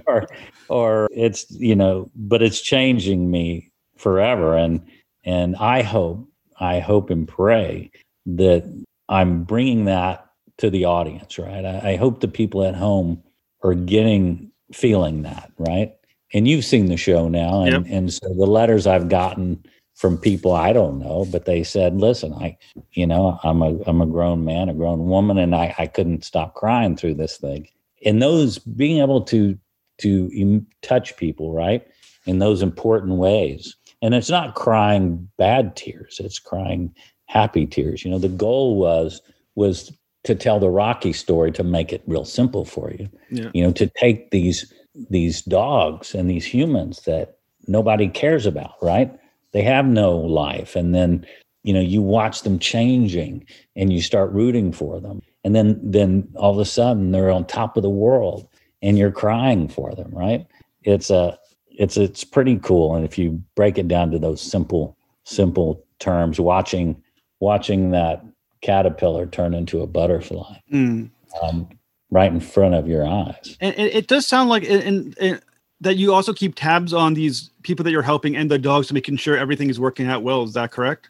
Or 0.08 0.28
or 0.70 1.08
it's 1.12 1.50
you 1.50 1.76
know 1.76 2.12
but 2.16 2.44
it's 2.44 2.62
changing 2.62 3.32
me 3.32 3.72
forever. 3.98 4.56
And 4.56 4.86
and 5.26 5.56
i 5.58 5.82
hope 5.82 6.28
i 6.60 6.80
hope 6.80 7.10
and 7.10 7.28
pray 7.28 7.92
that 8.26 8.64
i'm 9.10 9.44
bringing 9.44 9.86
that 9.86 10.28
to 10.58 10.70
the 10.70 10.86
audience 10.86 11.38
right? 11.38 11.66
I, 11.66 11.92
I 11.92 11.96
hope 11.98 12.22
the 12.22 12.30
people 12.30 12.64
at 12.64 12.76
home 12.76 13.22
are 13.64 13.74
getting 13.74 14.52
feeling 14.72 15.24
that 15.24 15.52
right? 15.58 15.94
And 16.34 16.48
you've 16.48 16.66
seen 16.66 16.88
the 16.88 16.98
show 16.98 17.28
now 17.28 17.64
and, 17.64 17.72
yep. 17.72 17.84
and 17.90 18.14
so 18.14 18.28
the 18.28 18.46
letters 18.46 18.88
i've 18.88 19.10
gotten 19.10 19.64
from 19.96 20.18
people 20.18 20.52
i 20.52 20.74
don't 20.74 21.00
know 21.00 21.26
but 21.32 21.46
they 21.46 21.64
said 21.64 21.96
listen 21.96 22.34
i 22.34 22.58
you 22.92 23.08
know 23.08 23.40
i'm 23.44 23.62
a 23.62 23.80
i'm 23.88 24.02
a 24.02 24.06
grown 24.06 24.44
man 24.44 24.70
a 24.70 24.74
grown 24.74 25.08
woman 25.08 25.38
and 25.38 25.56
i 25.56 25.74
i 25.78 25.88
couldn't 25.88 26.26
stop 26.26 26.54
crying 26.54 26.98
through 26.98 27.14
this 27.14 27.38
thing 27.38 27.68
and 28.06 28.22
those 28.22 28.60
being 28.60 29.02
able 29.02 29.22
to 29.22 29.58
to 29.98 30.66
touch 30.82 31.18
people 31.18 31.54
right 31.54 31.86
in 32.26 32.40
those 32.40 32.62
important 32.62 33.16
ways. 33.16 33.76
And 34.02 34.14
it's 34.14 34.30
not 34.30 34.56
crying 34.56 35.28
bad 35.38 35.76
tears 35.76 36.20
it's 36.24 36.40
crying 36.40 36.94
happy 37.28 37.66
tears. 37.66 38.06
You 38.06 38.12
know 38.12 38.20
the 38.20 38.30
goal 38.30 38.78
was 38.78 39.22
was 39.56 39.92
to 40.24 40.36
tell 40.36 40.60
the 40.60 40.70
rocky 40.70 41.14
story 41.14 41.52
to 41.52 41.64
make 41.64 41.94
it 41.94 42.04
real 42.08 42.26
simple 42.26 42.66
for 42.66 42.92
you. 42.92 43.10
Yeah. 43.30 43.50
you 43.54 43.64
know 43.64 43.72
to 43.74 43.88
take 43.98 44.32
these 44.32 44.72
these 45.10 45.42
dogs 45.42 46.16
and 46.16 46.30
these 46.30 46.46
humans 46.46 47.02
that 47.02 47.38
nobody 47.68 48.08
cares 48.08 48.46
about 48.46 48.76
right? 48.82 49.12
They 49.52 49.64
have 49.64 49.86
no 49.86 50.18
life. 50.18 50.76
And 50.76 50.94
then 50.94 51.26
you 51.64 51.74
know 51.74 51.82
you 51.82 52.02
watch 52.02 52.44
them 52.44 52.60
changing 52.60 53.46
and 53.76 53.92
you 53.92 54.02
start 54.02 54.32
rooting 54.32 54.72
for 54.72 55.00
them 55.00 55.22
and 55.46 55.56
then 55.56 55.80
then 55.82 56.28
all 56.36 56.52
of 56.52 56.60
a 56.60 56.66
sudden 56.66 57.12
they're 57.12 57.32
on 57.32 57.46
top 57.46 57.78
of 57.78 57.84
the 57.84 57.90
world 57.90 58.50
and 58.82 58.98
you're 58.98 59.12
crying 59.12 59.70
for 59.70 59.94
them 59.96 60.10
right? 60.12 60.46
It's 60.84 61.10
a 61.10 61.40
it's 61.70 61.96
it's 61.96 62.24
pretty 62.24 62.58
cool. 62.58 62.96
And 62.96 63.06
if 63.06 63.18
you 63.18 63.42
break 63.56 63.78
it 63.78 63.88
down 63.88 64.12
to 64.12 64.20
those 64.20 64.42
simple 64.42 64.98
simple 65.24 65.86
terms 66.00 66.40
watching 66.40 67.02
watching 67.40 67.92
that 67.92 68.26
caterpillar 68.62 69.28
turn 69.28 69.54
into 69.54 69.82
a 69.82 69.88
butterfly 69.88 70.58
mm. 70.74 71.10
um, 71.44 71.70
right 72.10 72.32
in 72.32 72.40
front 72.40 72.74
of 72.74 72.88
your 72.88 73.06
eyes. 73.06 73.56
And, 73.62 73.76
and 73.76 73.88
it 73.90 74.08
does 74.08 74.26
sound 74.26 74.50
like 74.50 74.64
and, 74.68 75.16
and 75.20 75.42
that 75.82 75.98
you 75.98 76.12
also 76.12 76.34
keep 76.34 76.56
tabs 76.56 76.92
on 76.92 77.14
these 77.14 77.52
people 77.62 77.84
that 77.84 77.92
you're 77.92 78.02
helping 78.02 78.36
and 78.36 78.50
the 78.50 78.58
dogs 78.58 78.88
to 78.88 78.96
making 78.96 79.18
sure 79.18 79.38
everything 79.38 79.70
is 79.70 79.80
working 79.80 80.08
out 80.08 80.24
well. 80.24 80.44
Is 80.44 80.54
that 80.54 80.72
correct? 80.72 81.10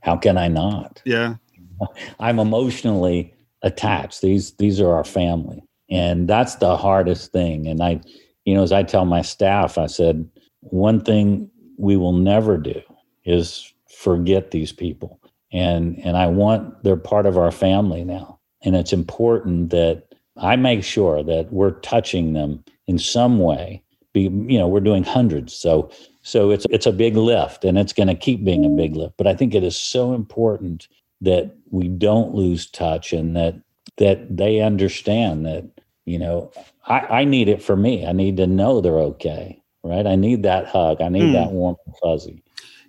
How 0.00 0.16
can 0.16 0.38
i 0.38 0.48
not? 0.48 1.00
Yeah. 1.04 1.36
I'm 2.18 2.40
emotionally 2.40 3.34
attached. 3.62 4.20
These 4.20 4.52
these 4.52 4.80
are 4.80 4.92
our 4.92 5.04
family, 5.04 5.62
and 5.90 6.28
that's 6.28 6.56
the 6.56 6.76
hardest 6.76 7.32
thing. 7.32 7.66
And 7.66 7.82
I, 7.82 8.00
you 8.44 8.54
know, 8.54 8.62
as 8.62 8.72
I 8.72 8.82
tell 8.82 9.04
my 9.04 9.22
staff, 9.22 9.78
I 9.78 9.86
said 9.86 10.28
one 10.60 11.00
thing 11.00 11.50
we 11.78 11.96
will 11.96 12.12
never 12.12 12.56
do 12.56 12.80
is 13.24 13.72
forget 13.88 14.50
these 14.50 14.72
people, 14.72 15.20
and 15.52 15.98
and 16.04 16.16
I 16.16 16.26
want 16.26 16.82
they're 16.82 16.96
part 16.96 17.26
of 17.26 17.38
our 17.38 17.50
family 17.50 18.04
now, 18.04 18.38
and 18.62 18.76
it's 18.76 18.92
important 18.92 19.70
that 19.70 20.04
I 20.36 20.56
make 20.56 20.84
sure 20.84 21.22
that 21.22 21.52
we're 21.52 21.72
touching 21.80 22.32
them 22.32 22.64
in 22.86 22.98
some 22.98 23.38
way. 23.38 23.82
Be 24.12 24.22
you 24.22 24.58
know 24.58 24.68
we're 24.68 24.80
doing 24.80 25.04
hundreds, 25.04 25.54
so 25.54 25.90
so 26.22 26.50
it's 26.50 26.66
it's 26.70 26.86
a 26.86 26.92
big 26.92 27.16
lift, 27.16 27.64
and 27.64 27.78
it's 27.78 27.92
going 27.92 28.08
to 28.08 28.14
keep 28.14 28.44
being 28.44 28.64
a 28.64 28.68
big 28.68 28.96
lift. 28.96 29.16
But 29.16 29.26
I 29.26 29.34
think 29.34 29.54
it 29.54 29.62
is 29.62 29.76
so 29.76 30.14
important 30.14 30.88
that 31.20 31.54
we 31.70 31.88
don't 31.88 32.34
lose 32.34 32.70
touch, 32.70 33.12
and 33.12 33.36
that 33.36 33.54
that 33.98 34.36
they 34.36 34.60
understand 34.60 35.46
that 35.46 35.68
you 36.04 36.18
know 36.18 36.52
I, 36.86 37.00
I 37.00 37.24
need 37.24 37.48
it 37.48 37.62
for 37.62 37.76
me. 37.76 38.06
I 38.06 38.12
need 38.12 38.36
to 38.38 38.46
know 38.46 38.80
they're 38.80 39.00
okay, 39.00 39.62
right? 39.82 40.06
I 40.06 40.16
need 40.16 40.42
that 40.44 40.66
hug. 40.66 41.00
I 41.00 41.08
need 41.08 41.30
mm. 41.30 41.32
that 41.32 41.52
warm 41.52 41.76
and 41.86 41.94
fuzzy. 42.02 42.42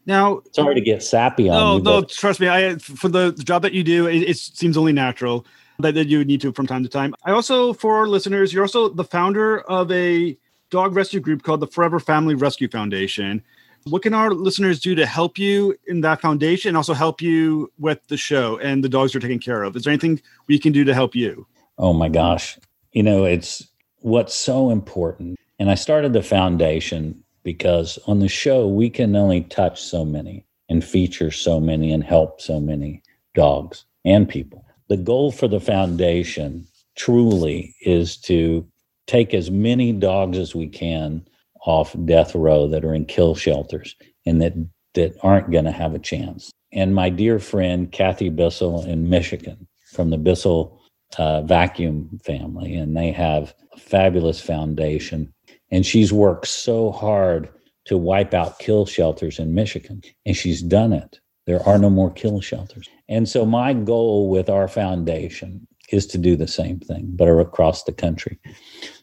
Now, 0.05 0.41
sorry 0.53 0.75
to 0.75 0.81
get 0.81 1.03
sappy 1.03 1.49
on 1.49 1.55
no, 1.55 1.77
you. 1.77 1.83
No, 1.83 2.01
trust 2.07 2.39
me. 2.39 2.47
I 2.47 2.75
for 2.77 3.09
the 3.09 3.33
job 3.33 3.61
that 3.63 3.73
you 3.73 3.83
do, 3.83 4.07
it, 4.07 4.29
it 4.29 4.37
seems 4.37 4.77
only 4.77 4.93
natural 4.93 5.45
that, 5.79 5.95
that 5.95 6.07
you 6.07 6.23
need 6.23 6.41
to 6.41 6.53
from 6.53 6.65
time 6.65 6.83
to 6.83 6.89
time. 6.89 7.13
I 7.25 7.31
also, 7.31 7.73
for 7.73 7.97
our 7.97 8.07
listeners, 8.07 8.53
you're 8.53 8.63
also 8.63 8.89
the 8.89 9.03
founder 9.03 9.59
of 9.61 9.91
a 9.91 10.37
dog 10.69 10.95
rescue 10.95 11.19
group 11.19 11.43
called 11.43 11.59
the 11.59 11.67
Forever 11.67 11.99
Family 11.99 12.35
Rescue 12.35 12.69
Foundation. 12.69 13.43
What 13.89 14.01
can 14.01 14.13
our 14.13 14.31
listeners 14.31 14.79
do 14.79 14.95
to 14.95 15.05
help 15.05 15.37
you 15.37 15.75
in 15.87 16.01
that 16.01 16.21
foundation 16.21 16.69
and 16.69 16.77
also 16.77 16.93
help 16.93 17.21
you 17.21 17.71
with 17.79 17.99
the 18.07 18.17
show 18.17 18.57
and 18.59 18.83
the 18.83 18.89
dogs 18.89 19.13
you're 19.13 19.21
taking 19.21 19.39
care 19.39 19.63
of? 19.63 19.75
Is 19.75 19.83
there 19.83 19.91
anything 19.91 20.21
we 20.47 20.59
can 20.59 20.73
do 20.73 20.83
to 20.83 20.93
help 20.93 21.15
you? 21.15 21.47
Oh 21.77 21.93
my 21.93 22.09
gosh. 22.09 22.57
You 22.91 23.03
know, 23.03 23.25
it's 23.25 23.67
what's 23.99 24.35
so 24.35 24.69
important. 24.71 25.37
And 25.59 25.69
I 25.69 25.75
started 25.75 26.13
the 26.13 26.23
foundation 26.23 27.23
because 27.43 27.97
on 28.07 28.19
the 28.19 28.27
show, 28.27 28.67
we 28.67 28.89
can 28.89 29.15
only 29.15 29.41
touch 29.41 29.81
so 29.81 30.03
many 30.03 30.45
and 30.69 30.83
feature 30.83 31.31
so 31.31 31.59
many 31.59 31.91
and 31.91 32.03
help 32.03 32.41
so 32.41 32.59
many 32.59 33.01
dogs 33.35 33.85
and 34.03 34.27
people. 34.27 34.65
The 34.89 34.97
goal 34.97 35.31
for 35.31 35.47
the 35.47 35.59
foundation 35.59 36.67
truly 36.95 37.75
is 37.81 38.17
to 38.17 38.67
take 39.05 39.33
as 39.33 39.49
many 39.49 39.93
dogs 39.93 40.37
as 40.37 40.53
we 40.53 40.67
can 40.67 41.25
off 41.67 41.95
death 42.05 42.33
row 42.33 42.67
that 42.67 42.83
are 42.83 42.93
in 42.93 43.05
kill 43.05 43.35
shelters 43.35 43.95
and 44.25 44.41
that 44.41 44.53
that 44.95 45.15
aren't 45.21 45.51
going 45.51 45.65
to 45.65 45.71
have 45.71 45.93
a 45.93 45.99
chance. 45.99 46.51
And 46.73 46.95
my 46.95 47.09
dear 47.09 47.37
friend 47.37 47.91
Kathy 47.91 48.29
Bissell 48.29 48.83
in 48.85 49.09
Michigan 49.09 49.67
from 49.91 50.09
the 50.09 50.17
Bissell 50.17 50.81
uh, 51.17 51.41
vacuum 51.41 52.19
family, 52.25 52.75
and 52.75 52.97
they 52.97 53.11
have 53.11 53.53
a 53.73 53.79
fabulous 53.79 54.41
foundation 54.41 55.31
and 55.71 55.85
she's 55.85 56.13
worked 56.13 56.47
so 56.47 56.91
hard 56.91 57.49
to 57.85 57.97
wipe 57.97 58.33
out 58.33 58.59
kill 58.59 58.85
shelters 58.85 59.39
in 59.39 59.53
Michigan, 59.53 60.01
and 60.25 60.35
she's 60.35 60.61
done 60.61 60.93
it. 60.93 61.19
There 61.45 61.61
are 61.63 61.77
no 61.77 61.89
more 61.89 62.11
kill 62.11 62.41
shelters. 62.41 62.89
And 63.07 63.27
so, 63.27 63.45
my 63.45 63.73
goal 63.73 64.29
with 64.29 64.49
our 64.49 64.67
foundation 64.67 65.65
is 65.89 66.05
to 66.07 66.17
do 66.17 66.35
the 66.35 66.47
same 66.47 66.79
thing, 66.79 67.07
but 67.15 67.27
across 67.27 67.83
the 67.83 67.93
country. 67.93 68.39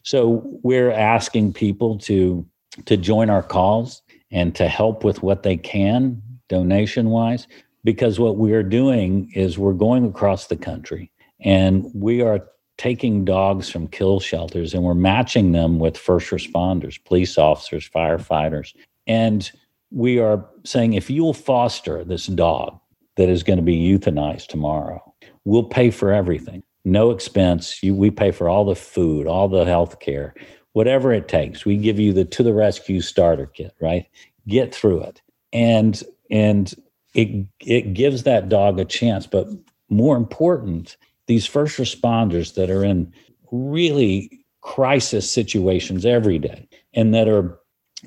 So, 0.03 0.43
we're 0.63 0.91
asking 0.91 1.53
people 1.53 1.97
to, 1.99 2.47
to 2.85 2.97
join 2.97 3.29
our 3.29 3.43
cause 3.43 4.01
and 4.31 4.53
to 4.55 4.67
help 4.67 5.03
with 5.03 5.23
what 5.23 5.43
they 5.43 5.57
can 5.57 6.21
donation 6.49 7.09
wise, 7.09 7.47
because 7.83 8.19
what 8.19 8.37
we're 8.37 8.63
doing 8.63 9.31
is 9.33 9.57
we're 9.57 9.73
going 9.73 10.05
across 10.05 10.47
the 10.47 10.57
country 10.57 11.11
and 11.39 11.89
we 11.93 12.21
are 12.21 12.47
taking 12.77 13.23
dogs 13.23 13.69
from 13.69 13.87
kill 13.87 14.19
shelters 14.19 14.73
and 14.73 14.83
we're 14.83 14.93
matching 14.93 15.53
them 15.53 15.79
with 15.79 15.97
first 15.97 16.31
responders, 16.31 17.01
police 17.05 17.37
officers, 17.37 17.89
firefighters. 17.89 18.75
And 19.07 19.49
we 19.91 20.19
are 20.19 20.45
saying 20.65 20.93
if 20.93 21.09
you'll 21.09 21.33
foster 21.33 22.03
this 22.03 22.27
dog 22.27 22.77
that 23.15 23.29
is 23.29 23.43
going 23.43 23.57
to 23.57 23.63
be 23.63 23.77
euthanized 23.77 24.47
tomorrow, 24.47 25.13
we'll 25.45 25.63
pay 25.63 25.89
for 25.89 26.11
everything. 26.11 26.63
No 26.83 27.11
expense. 27.11 27.81
You, 27.81 27.95
we 27.95 28.11
pay 28.11 28.31
for 28.31 28.49
all 28.49 28.65
the 28.65 28.75
food, 28.75 29.25
all 29.25 29.47
the 29.47 29.65
health 29.65 29.99
care, 29.99 30.35
whatever 30.75 31.13
it 31.13 31.29
takes. 31.29 31.63
We 31.63 31.77
give 31.77 31.99
you 32.01 32.11
the 32.11 32.25
to 32.25 32.43
the 32.43 32.53
rescue 32.53 32.99
starter 32.99 33.45
kit, 33.45 33.73
right? 33.79 34.05
Get 34.45 34.75
through 34.75 35.03
it. 35.03 35.21
And 35.53 36.03
and 36.29 36.75
it 37.13 37.47
it 37.61 37.93
gives 37.93 38.23
that 38.23 38.49
dog 38.49 38.77
a 38.77 38.83
chance. 38.83 39.25
But 39.25 39.47
more 39.89 40.17
important, 40.17 40.97
these 41.27 41.45
first 41.45 41.77
responders 41.77 42.55
that 42.55 42.69
are 42.69 42.83
in 42.83 43.13
really 43.53 44.45
crisis 44.61 45.31
situations 45.31 46.05
every 46.05 46.39
day 46.39 46.67
and 46.93 47.13
that 47.13 47.29
are 47.29 47.57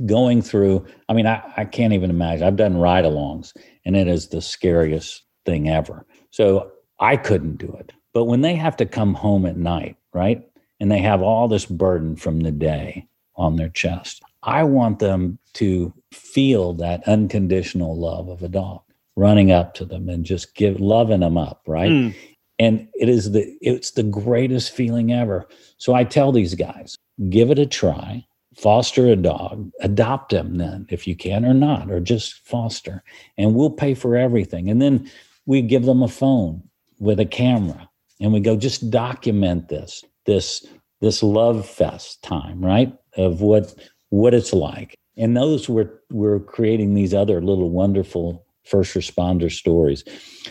going 0.07 0.43
through 0.43 0.85
i 1.09 1.13
mean 1.13 1.27
i, 1.27 1.41
I 1.57 1.65
can't 1.65 1.93
even 1.93 2.11
imagine 2.11 2.45
i've 2.45 2.57
done 2.57 2.77
ride 2.77 3.05
alongs 3.05 3.57
and 3.85 3.97
it 3.97 4.09
is 4.09 4.29
the 4.29 4.43
scariest 4.43 5.23
thing 5.47 5.69
ever 5.69 6.05
so 6.31 6.71
i 6.99 7.17
couldn't 7.17 7.59
do 7.59 7.73
it 7.79 7.93
but 8.13 8.25
when 8.25 8.41
they 8.41 8.57
have 8.57 8.77
to 8.79 8.87
come 8.87 9.15
home 9.15 9.47
at 9.47 9.57
night 9.57 9.97
right 10.13 10.43
and 10.81 10.91
they 10.91 10.99
have 10.99 11.23
all 11.23 11.49
this 11.49 11.67
burden 11.67 12.17
from 12.17 12.41
the 12.41 12.53
day 12.53 13.07
on 13.37 13.57
their 13.57 13.69
chest. 13.69 14.23
I 14.43 14.65
want 14.65 14.99
them 14.99 15.39
to 15.55 15.93
feel 16.13 16.73
that 16.75 17.07
unconditional 17.09 17.97
love 17.97 18.29
of 18.29 18.43
a 18.43 18.49
dog 18.49 18.83
running 19.17 19.51
up 19.51 19.75
to 19.75 19.85
them 19.85 20.09
and 20.09 20.25
just 20.25 20.55
give 20.55 20.81
loving 20.81 21.21
them 21.21 21.37
up 21.37 21.63
right? 21.67 21.91
Mm 21.91 22.15
and 22.59 22.89
it 22.95 23.09
is 23.09 23.33
the 23.33 23.57
it's 23.61 23.93
the 23.93 24.03
greatest 24.03 24.73
feeling 24.73 25.13
ever. 25.13 25.47
So 25.77 25.95
i 25.95 26.05
tell 26.05 26.33
these 26.33 26.55
guys 26.55 26.97
give 27.31 27.51
it 27.51 27.59
a 27.59 27.67
try 27.67 28.25
foster 28.57 29.07
a 29.07 29.17
dog 29.17 29.71
adopt 29.81 30.33
them 30.33 30.57
then 30.57 30.87
if 30.89 31.07
you 31.07 31.15
can 31.15 31.45
or 31.45 31.55
not 31.55 31.91
or 31.91 32.01
just 32.01 32.45
foster 32.45 33.05
and 33.37 33.55
we'll 33.55 33.71
pay 33.71 33.95
for 33.95 34.17
everything. 34.17 34.69
And 34.69 34.83
then 34.83 35.11
we 35.47 35.63
give 35.63 35.85
them 35.85 36.03
a 36.03 36.09
phone 36.09 36.63
with 36.99 37.21
a 37.21 37.25
camera 37.25 37.89
and 38.21 38.33
we 38.33 38.41
go 38.41 38.57
just 38.57 38.91
document 38.91 39.69
this 39.69 40.05
this 40.29 40.65
this 41.01 41.25
love 41.25 41.69
fest 41.69 42.23
time 42.23 42.65
right 42.65 42.97
of 43.17 43.41
what 43.41 43.75
what 44.11 44.33
it's 44.33 44.53
like 44.53 44.97
and 45.17 45.37
those 45.37 45.69
we're 45.69 45.91
we're 46.11 46.39
creating 46.39 46.95
these 46.95 47.13
other 47.13 47.43
little 47.43 47.71
wonderful 47.71 48.47
first 48.69 48.95
responder 48.95 49.51
stories. 49.51 50.05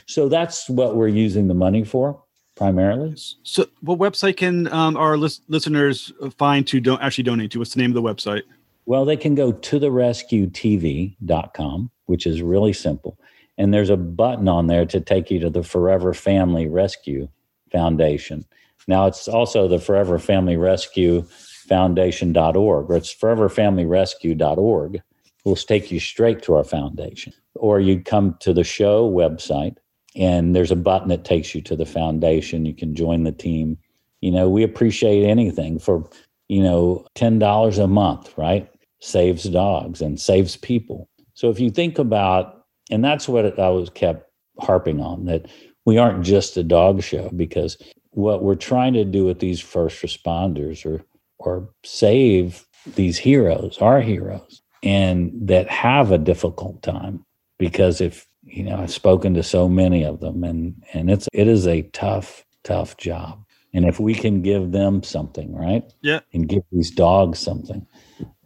So 0.08 0.28
that's 0.28 0.68
what 0.70 0.96
we're 0.96 1.08
using 1.08 1.48
the 1.48 1.54
money 1.54 1.84
for 1.84 2.20
primarily. 2.56 3.16
So, 3.44 3.68
what 3.82 4.00
website 4.00 4.38
can 4.38 4.72
um, 4.74 4.98
our 4.98 5.16
lis- 5.18 5.42
listeners 5.48 6.12
find 6.38 6.66
to 6.68 6.80
don't 6.80 7.02
actually 7.02 7.26
donate 7.26 7.52
to? 7.52 7.60
What's 7.60 7.74
the 7.74 7.82
name 7.82 7.96
of 7.96 7.96
the 7.96 8.02
website? 8.02 8.42
Well, 8.86 9.06
they 9.06 9.18
can 9.18 9.36
go 9.36 9.52
to 9.52 9.80
the 9.80 9.88
rescuetv.com, 9.88 11.92
which 12.06 12.26
is 12.26 12.42
really 12.42 12.74
simple. 12.74 13.20
And 13.58 13.74
there's 13.74 13.90
a 13.90 13.98
button 13.98 14.48
on 14.48 14.68
there 14.68 14.86
to 14.86 15.02
take 15.02 15.32
you 15.32 15.40
to 15.40 15.50
the 15.50 15.64
Forever 15.64 16.14
Family 16.14 16.68
Rescue 16.68 17.28
Foundation. 17.72 18.46
Now, 18.88 19.08
it's 19.08 19.28
also 19.28 19.68
the 19.68 19.80
Forever 19.80 20.20
Family 20.20 20.58
Rescue 20.58 21.24
Foundation.org, 21.68 22.90
or 22.90 22.96
it's 22.96 23.14
foreverfamilyrescue.org 23.14 25.02
We'll 25.48 25.56
take 25.56 25.92
you 25.92 26.02
straight 26.02 26.42
to 26.42 26.56
our 26.56 26.66
foundation. 26.66 27.32
Or 27.56 27.80
you'd 27.80 28.04
come 28.04 28.36
to 28.42 28.52
the 28.52 28.66
show 28.66 29.10
website 29.10 29.78
and 30.14 30.54
there's 30.54 30.72
a 30.72 30.76
button 30.76 31.08
that 31.08 31.24
takes 31.24 31.56
you 31.56 31.62
to 31.62 31.76
the 31.78 31.86
foundation. 31.86 32.66
You 32.66 32.74
can 32.74 32.94
join 32.94 33.24
the 33.24 33.32
team. 33.32 33.78
You 34.20 34.32
know, 34.32 34.50
we 34.50 34.62
appreciate 34.62 35.24
anything 35.24 35.80
for, 35.80 36.04
you 36.50 36.62
know, 36.62 37.08
$10 37.16 37.82
a 37.82 37.88
month, 37.88 38.38
right? 38.38 38.70
Saves 39.00 39.46
dogs 39.46 40.02
and 40.02 40.20
saves 40.20 40.58
people. 40.58 41.08
So 41.34 41.50
if 41.50 41.62
you 41.62 41.70
think 41.70 41.98
about, 41.98 42.66
and 42.92 43.02
that's 43.02 43.30
what 43.30 43.58
I 43.58 43.70
was 43.70 43.90
kept 43.90 44.30
harping 44.60 45.00
on, 45.00 45.24
that 45.28 45.46
we 45.86 45.98
aren't 45.98 46.26
just 46.26 46.58
a 46.58 46.64
dog 46.64 47.02
show 47.04 47.30
because 47.38 47.78
what 48.18 48.42
we're 48.42 48.56
trying 48.56 48.94
to 48.94 49.06
do 49.06 49.24
with 49.26 49.38
these 49.38 49.62
first 49.62 50.02
responders 50.02 50.86
or 50.86 51.04
or 51.38 51.70
save 51.84 52.66
these 52.96 53.16
heroes, 53.16 53.78
our 53.78 54.02
heroes, 54.02 54.64
and 54.82 55.32
that 55.40 55.70
have 55.70 56.12
a 56.12 56.18
difficult 56.18 56.82
time. 56.82 57.24
Because 57.60 58.02
if 58.02 58.26
you 58.42 58.64
know 58.64 58.78
I've 58.78 58.92
spoken 58.92 59.36
to 59.36 59.44
so 59.44 59.70
many 59.70 60.04
of 60.04 60.20
them 60.20 60.44
and 60.44 60.84
and 60.94 61.12
it's 61.12 61.28
it 61.32 61.48
is 61.48 61.68
a 61.68 61.84
tough 61.94 62.44
tough 62.64 62.98
job. 62.98 63.44
And 63.74 63.86
if 63.86 64.00
we 64.00 64.16
can 64.16 64.42
give 64.42 64.72
them 64.72 65.04
something 65.04 65.56
right? 65.56 65.84
Yeah. 66.02 66.22
And 66.34 66.50
give 66.50 66.64
these 66.72 66.90
dogs 66.90 67.38
something 67.38 67.86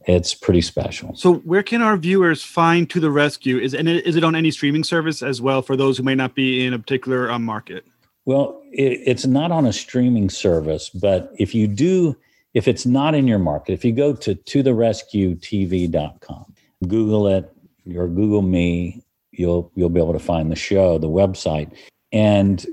it's 0.07 0.33
pretty 0.33 0.61
special. 0.61 1.15
So 1.15 1.35
where 1.35 1.61
can 1.61 1.83
our 1.83 1.95
viewers 1.95 2.43
find 2.43 2.89
to 2.89 2.99
the 2.99 3.11
rescue? 3.11 3.59
Is 3.59 3.73
and 3.75 3.87
is 3.87 4.15
it 4.15 4.23
on 4.23 4.35
any 4.35 4.51
streaming 4.51 4.83
service 4.83 5.21
as 5.21 5.41
well 5.41 5.61
for 5.61 5.77
those 5.77 5.97
who 5.97 6.03
may 6.03 6.15
not 6.15 6.35
be 6.35 6.65
in 6.65 6.73
a 6.73 6.79
particular 6.79 7.31
um, 7.31 7.45
market 7.45 7.85
well 8.25 8.61
it, 8.71 8.99
it's 9.05 9.25
not 9.25 9.51
on 9.51 9.65
a 9.65 9.73
streaming 9.73 10.29
service 10.29 10.89
but 10.89 11.31
if 11.37 11.55
you 11.55 11.67
do 11.67 12.15
if 12.53 12.67
it's 12.67 12.85
not 12.85 13.15
in 13.15 13.27
your 13.27 13.39
market, 13.39 13.73
if 13.73 13.83
you 13.85 13.93
go 13.93 14.13
to 14.13 14.35
totherescuetv.com, 14.35 16.53
Google 16.87 17.27
it 17.27 17.51
or 17.95 18.07
Google 18.07 18.41
me, 18.41 19.03
you'll 19.31 19.71
you'll 19.75 19.89
be 19.89 19.99
able 19.99 20.13
to 20.13 20.19
find 20.19 20.51
the 20.51 20.55
show, 20.55 20.97
the 20.97 21.09
website. 21.09 21.71
And 22.11 22.65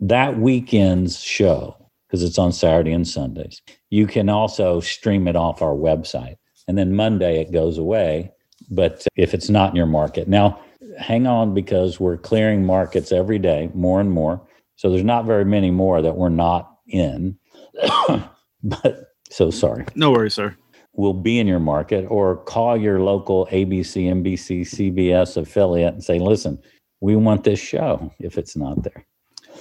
that 0.00 0.38
weekend's 0.38 1.20
show, 1.20 1.76
because 2.06 2.22
it's 2.22 2.38
on 2.38 2.52
Saturday 2.52 2.92
and 2.92 3.08
Sundays, 3.08 3.60
you 3.90 4.06
can 4.06 4.28
also 4.28 4.80
stream 4.80 5.26
it 5.26 5.36
off 5.36 5.62
our 5.62 5.74
website. 5.74 6.36
And 6.68 6.78
then 6.78 6.94
Monday 6.94 7.40
it 7.40 7.52
goes 7.52 7.78
away. 7.78 8.30
But 8.70 9.06
if 9.16 9.34
it's 9.34 9.50
not 9.50 9.70
in 9.70 9.76
your 9.76 9.86
market, 9.86 10.28
now 10.28 10.60
hang 10.98 11.26
on 11.26 11.54
because 11.54 11.98
we're 11.98 12.16
clearing 12.16 12.64
markets 12.64 13.12
every 13.12 13.38
day, 13.38 13.70
more 13.74 14.00
and 14.00 14.10
more. 14.10 14.40
So 14.76 14.90
there's 14.90 15.04
not 15.04 15.24
very 15.24 15.44
many 15.44 15.70
more 15.70 16.02
that 16.02 16.16
we're 16.16 16.28
not 16.28 16.78
in 16.86 17.38
but 18.62 19.14
so 19.30 19.50
sorry. 19.50 19.84
No 19.94 20.10
worries, 20.10 20.34
sir. 20.34 20.56
We'll 20.92 21.12
be 21.12 21.38
in 21.38 21.46
your 21.46 21.60
market 21.60 22.06
or 22.08 22.36
call 22.44 22.76
your 22.76 23.00
local 23.00 23.48
ABC, 23.50 24.06
NBC, 24.06 24.60
CBS 24.60 25.36
affiliate 25.36 25.94
and 25.94 26.04
say, 26.04 26.18
listen, 26.18 26.60
we 27.00 27.16
want 27.16 27.44
this 27.44 27.58
show 27.58 28.12
if 28.20 28.38
it's 28.38 28.56
not 28.56 28.82
there. 28.84 29.04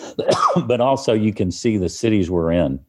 but 0.67 0.79
also, 0.79 1.13
you 1.13 1.33
can 1.33 1.51
see 1.51 1.77
the 1.77 1.89
cities 1.89 2.29
we're 2.29 2.51
in 2.51 2.79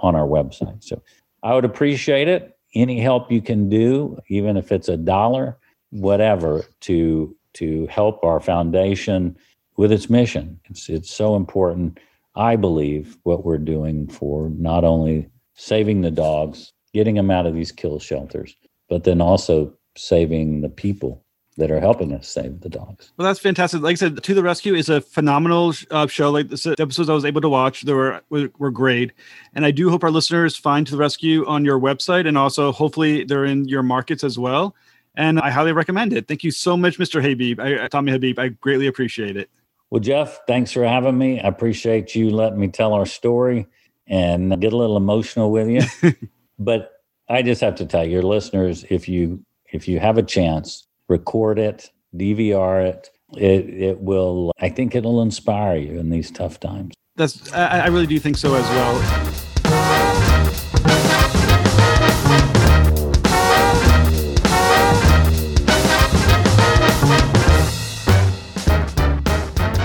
on 0.00 0.14
our 0.14 0.26
website. 0.26 0.84
So 0.84 1.02
I 1.42 1.54
would 1.54 1.64
appreciate 1.64 2.28
it. 2.28 2.56
Any 2.74 3.00
help 3.00 3.30
you 3.30 3.40
can 3.40 3.68
do, 3.68 4.18
even 4.28 4.56
if 4.56 4.72
it's 4.72 4.88
a 4.88 4.96
dollar, 4.96 5.56
whatever, 5.90 6.64
to 6.82 7.34
to 7.54 7.86
help 7.86 8.22
our 8.24 8.40
foundation 8.40 9.36
with 9.76 9.92
its 9.92 10.10
mission. 10.10 10.60
It's 10.66 10.88
it's 10.88 11.10
so 11.10 11.36
important. 11.36 11.98
I 12.36 12.56
believe 12.56 13.16
what 13.22 13.44
we're 13.44 13.58
doing 13.58 14.08
for 14.08 14.50
not 14.50 14.84
only 14.84 15.28
saving 15.54 16.00
the 16.00 16.10
dogs, 16.10 16.72
getting 16.92 17.14
them 17.14 17.30
out 17.30 17.46
of 17.46 17.54
these 17.54 17.72
kill 17.72 17.98
shelters, 17.98 18.56
but 18.88 19.04
then 19.04 19.20
also 19.20 19.72
saving 19.96 20.60
the 20.60 20.68
people 20.68 21.24
that 21.56 21.70
are 21.70 21.80
helping 21.80 22.12
us 22.12 22.28
save 22.28 22.60
the 22.60 22.68
dogs. 22.68 23.12
Well, 23.16 23.26
that's 23.26 23.38
fantastic. 23.38 23.80
Like 23.80 23.92
I 23.92 23.94
said, 23.94 24.22
To 24.22 24.34
the 24.34 24.42
Rescue 24.42 24.74
is 24.74 24.88
a 24.88 25.00
phenomenal 25.00 25.72
uh, 25.90 26.06
show. 26.08 26.30
Like 26.30 26.48
the 26.48 26.74
episodes 26.78 27.08
I 27.08 27.14
was 27.14 27.24
able 27.24 27.40
to 27.42 27.48
watch, 27.48 27.82
they 27.82 27.92
were, 27.92 28.20
were, 28.28 28.50
were 28.58 28.72
great. 28.72 29.12
And 29.54 29.64
I 29.64 29.70
do 29.70 29.88
hope 29.88 30.02
our 30.02 30.10
listeners 30.10 30.56
find 30.56 30.86
To 30.86 30.92
the 30.92 30.98
Rescue 30.98 31.46
on 31.46 31.64
your 31.64 31.78
website 31.78 32.26
and 32.26 32.36
also 32.36 32.72
hopefully 32.72 33.24
they're 33.24 33.44
in 33.44 33.68
your 33.68 33.84
markets 33.84 34.24
as 34.24 34.36
well. 34.36 34.74
And 35.16 35.38
I 35.38 35.50
highly 35.50 35.72
recommend 35.72 36.12
it. 36.12 36.26
Thank 36.26 36.42
you 36.42 36.50
so 36.50 36.76
much, 36.76 36.98
Mr. 36.98 37.22
Habeeb. 37.22 37.60
I, 37.60 37.86
Tommy 37.86 38.10
Habeeb. 38.10 38.36
I 38.36 38.48
greatly 38.48 38.88
appreciate 38.88 39.36
it. 39.36 39.48
Well, 39.94 40.00
Jeff, 40.00 40.40
thanks 40.48 40.72
for 40.72 40.84
having 40.84 41.16
me. 41.16 41.38
I 41.38 41.46
appreciate 41.46 42.16
you 42.16 42.28
letting 42.28 42.58
me 42.58 42.66
tell 42.66 42.94
our 42.94 43.06
story 43.06 43.68
and 44.08 44.60
get 44.60 44.72
a 44.72 44.76
little 44.76 44.96
emotional 44.96 45.52
with 45.52 45.68
you. 45.68 46.12
but 46.58 46.90
I 47.28 47.42
just 47.42 47.60
have 47.60 47.76
to 47.76 47.86
tell 47.86 48.04
your 48.04 48.24
listeners, 48.24 48.84
if 48.90 49.08
you 49.08 49.44
if 49.72 49.86
you 49.86 50.00
have 50.00 50.18
a 50.18 50.22
chance, 50.24 50.88
record 51.08 51.60
it, 51.60 51.92
DVR 52.16 52.84
it. 52.84 53.10
It 53.36 53.68
it 53.68 54.00
will. 54.00 54.50
I 54.58 54.68
think 54.68 54.96
it'll 54.96 55.22
inspire 55.22 55.76
you 55.76 56.00
in 56.00 56.10
these 56.10 56.28
tough 56.28 56.58
times. 56.58 56.96
That's. 57.14 57.52
I, 57.52 57.82
I 57.82 57.86
really 57.86 58.08
do 58.08 58.18
think 58.18 58.36
so 58.36 58.52
as 58.56 58.68
well. 58.70 59.53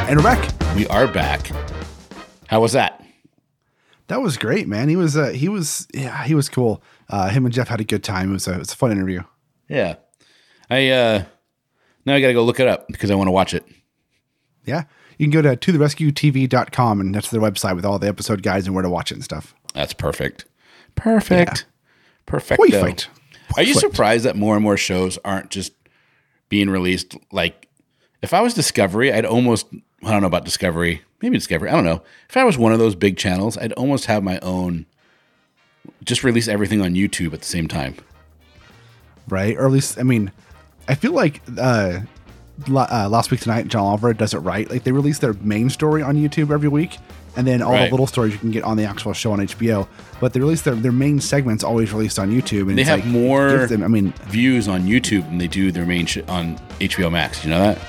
And 0.09 0.17
we're 0.17 0.23
back. 0.23 0.75
We 0.75 0.87
are 0.87 1.07
back. 1.07 1.51
How 2.47 2.61
was 2.61 2.73
that? 2.73 3.05
That 4.07 4.21
was 4.21 4.37
great, 4.37 4.67
man. 4.67 4.89
He 4.89 4.95
was 4.95 5.15
uh, 5.15 5.27
he 5.27 5.47
was 5.47 5.87
yeah, 5.93 6.23
he 6.23 6.33
was 6.33 6.49
cool. 6.49 6.81
Uh, 7.09 7.29
him 7.29 7.45
and 7.45 7.53
Jeff 7.53 7.67
had 7.67 7.79
a 7.79 7.83
good 7.83 8.03
time. 8.03 8.31
It 8.31 8.33
was 8.33 8.47
a, 8.47 8.53
it 8.53 8.57
was 8.57 8.73
a 8.73 8.75
fun 8.75 8.91
interview. 8.91 9.21
Yeah. 9.67 9.97
I 10.67 10.89
uh 10.89 11.25
now 12.07 12.15
I 12.15 12.21
got 12.21 12.27
to 12.27 12.33
go 12.33 12.43
look 12.43 12.59
it 12.59 12.67
up 12.67 12.87
because 12.87 13.11
I 13.11 13.15
want 13.15 13.27
to 13.27 13.31
watch 13.31 13.53
it. 13.53 13.63
Yeah. 14.65 14.85
You 15.19 15.27
can 15.27 15.31
go 15.31 15.43
to 15.43 15.55
to 15.55 15.71
the 15.71 15.77
rescue 15.77 16.11
tv.com 16.11 17.01
and 17.01 17.13
that's 17.13 17.29
their 17.29 17.39
website 17.39 17.75
with 17.75 17.85
all 17.85 17.99
the 17.99 18.07
episode 18.07 18.41
guides 18.41 18.65
and 18.65 18.73
where 18.73 18.81
to 18.81 18.89
watch 18.89 19.11
it 19.11 19.15
and 19.15 19.23
stuff. 19.23 19.53
That's 19.75 19.93
perfect. 19.93 20.45
Perfect. 20.95 21.59
Yeah. 21.59 21.63
Perfect. 22.25 22.59
Perfect. 22.59 23.09
Are 23.57 23.63
you 23.63 23.75
surprised 23.75 24.25
that 24.25 24.35
more 24.35 24.55
and 24.55 24.63
more 24.63 24.75
shows 24.75 25.19
aren't 25.23 25.51
just 25.51 25.73
being 26.49 26.71
released? 26.71 27.15
Like, 27.31 27.67
if 28.23 28.33
I 28.33 28.41
was 28.41 28.53
Discovery, 28.53 29.13
I'd 29.13 29.25
almost, 29.25 29.67
I 30.03 30.11
don't 30.11 30.21
know 30.21 30.27
about 30.27 30.45
Discovery, 30.45 31.01
maybe 31.21 31.37
Discovery, 31.37 31.69
I 31.69 31.73
don't 31.73 31.85
know. 31.85 32.01
If 32.29 32.37
I 32.37 32.43
was 32.43 32.57
one 32.57 32.71
of 32.71 32.79
those 32.79 32.95
big 32.95 33.17
channels, 33.17 33.57
I'd 33.57 33.73
almost 33.73 34.05
have 34.05 34.23
my 34.23 34.39
own, 34.39 34.85
just 36.03 36.23
release 36.23 36.47
everything 36.47 36.81
on 36.81 36.93
YouTube 36.93 37.33
at 37.33 37.39
the 37.39 37.47
same 37.47 37.67
time. 37.67 37.95
Right. 39.27 39.55
Or 39.57 39.65
at 39.65 39.71
least, 39.71 39.99
I 39.99 40.03
mean, 40.03 40.31
I 40.87 40.95
feel 40.95 41.11
like 41.11 41.41
uh, 41.57 41.99
uh, 42.67 43.09
last 43.09 43.31
week 43.31 43.39
tonight, 43.41 43.67
John 43.67 43.83
Oliver 43.83 44.13
does 44.13 44.33
it 44.33 44.39
right. 44.39 44.69
Like 44.69 44.83
they 44.83 44.91
release 44.91 45.19
their 45.19 45.33
main 45.33 45.69
story 45.69 46.01
on 46.01 46.15
YouTube 46.15 46.51
every 46.51 46.69
week, 46.69 46.97
and 47.35 47.45
then 47.45 47.61
all 47.61 47.73
right. 47.73 47.85
the 47.85 47.91
little 47.91 48.07
stories 48.07 48.33
you 48.33 48.39
can 48.39 48.51
get 48.51 48.63
on 48.63 48.77
the 48.77 48.85
actual 48.85 49.13
show 49.13 49.31
on 49.31 49.39
HBO. 49.39 49.87
But 50.19 50.33
they 50.33 50.39
release 50.39 50.63
their, 50.63 50.75
their 50.75 50.91
main 50.91 51.19
segments 51.19 51.63
always 51.63 51.93
released 51.93 52.19
on 52.19 52.31
YouTube, 52.31 52.69
and 52.69 52.77
they 52.77 52.83
have 52.83 52.99
like, 52.99 53.07
more. 53.07 53.67
Them, 53.67 53.83
I 53.83 53.87
mean, 53.87 54.11
views 54.27 54.67
on 54.67 54.81
YouTube 54.83 55.23
than 55.25 55.37
they 55.37 55.47
do 55.47 55.71
their 55.71 55.85
main 55.85 56.05
sh- 56.05 56.19
on 56.27 56.57
HBO 56.79 57.11
Max. 57.11 57.43
You 57.43 57.51
know 57.51 57.59
that? 57.59 57.79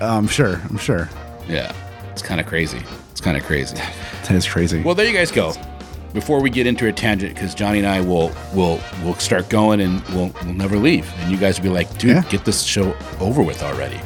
I'm 0.00 0.28
sure. 0.28 0.60
I'm 0.70 0.78
sure. 0.78 1.10
Yeah, 1.50 1.74
it's 2.12 2.22
kind 2.22 2.40
of 2.40 2.46
crazy. 2.46 2.82
It's 3.10 3.20
kind 3.20 3.36
of 3.36 3.44
crazy. 3.44 3.76
that 3.76 4.32
is 4.32 4.48
crazy. 4.48 4.82
Well, 4.82 4.94
there 4.94 5.06
you 5.06 5.12
guys 5.12 5.30
go 5.30 5.52
before 6.12 6.40
we 6.40 6.50
get 6.50 6.66
into 6.66 6.88
a 6.88 6.92
tangent, 6.92 7.34
because 7.34 7.54
Johnny 7.54 7.78
and 7.78 7.86
I 7.86 8.00
will 8.00 8.32
will 8.54 8.80
will 9.04 9.14
start 9.14 9.48
going 9.48 9.80
and 9.80 10.02
we'll 10.08 10.32
we'll 10.44 10.54
never 10.54 10.76
leave, 10.76 11.10
and 11.18 11.30
you 11.30 11.38
guys 11.38 11.58
will 11.58 11.64
be 11.64 11.70
like, 11.70 11.90
dude, 11.98 12.10
yeah. 12.10 12.22
get 12.28 12.44
this 12.44 12.62
show 12.62 12.96
over 13.20 13.42
with 13.42 13.62
already. 13.62 14.00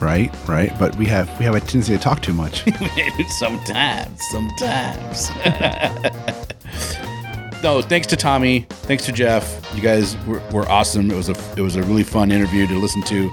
Right, 0.00 0.34
right. 0.48 0.76
But 0.78 0.96
we 0.96 1.06
have 1.06 1.28
we 1.38 1.44
have 1.44 1.54
a 1.54 1.60
tendency 1.60 1.96
to 1.96 2.02
talk 2.02 2.22
too 2.22 2.32
much. 2.32 2.64
sometimes, 3.38 4.20
sometimes. 4.30 5.30
no, 7.62 7.82
thanks 7.82 8.06
to 8.08 8.16
Tommy, 8.16 8.66
thanks 8.68 9.04
to 9.06 9.12
Jeff. 9.12 9.70
You 9.74 9.82
guys 9.82 10.16
were, 10.26 10.40
were 10.50 10.68
awesome. 10.68 11.10
It 11.10 11.16
was 11.16 11.28
a 11.28 11.36
it 11.56 11.62
was 11.62 11.76
a 11.76 11.82
really 11.82 12.04
fun 12.04 12.32
interview 12.32 12.66
to 12.66 12.74
listen 12.74 13.02
to. 13.04 13.30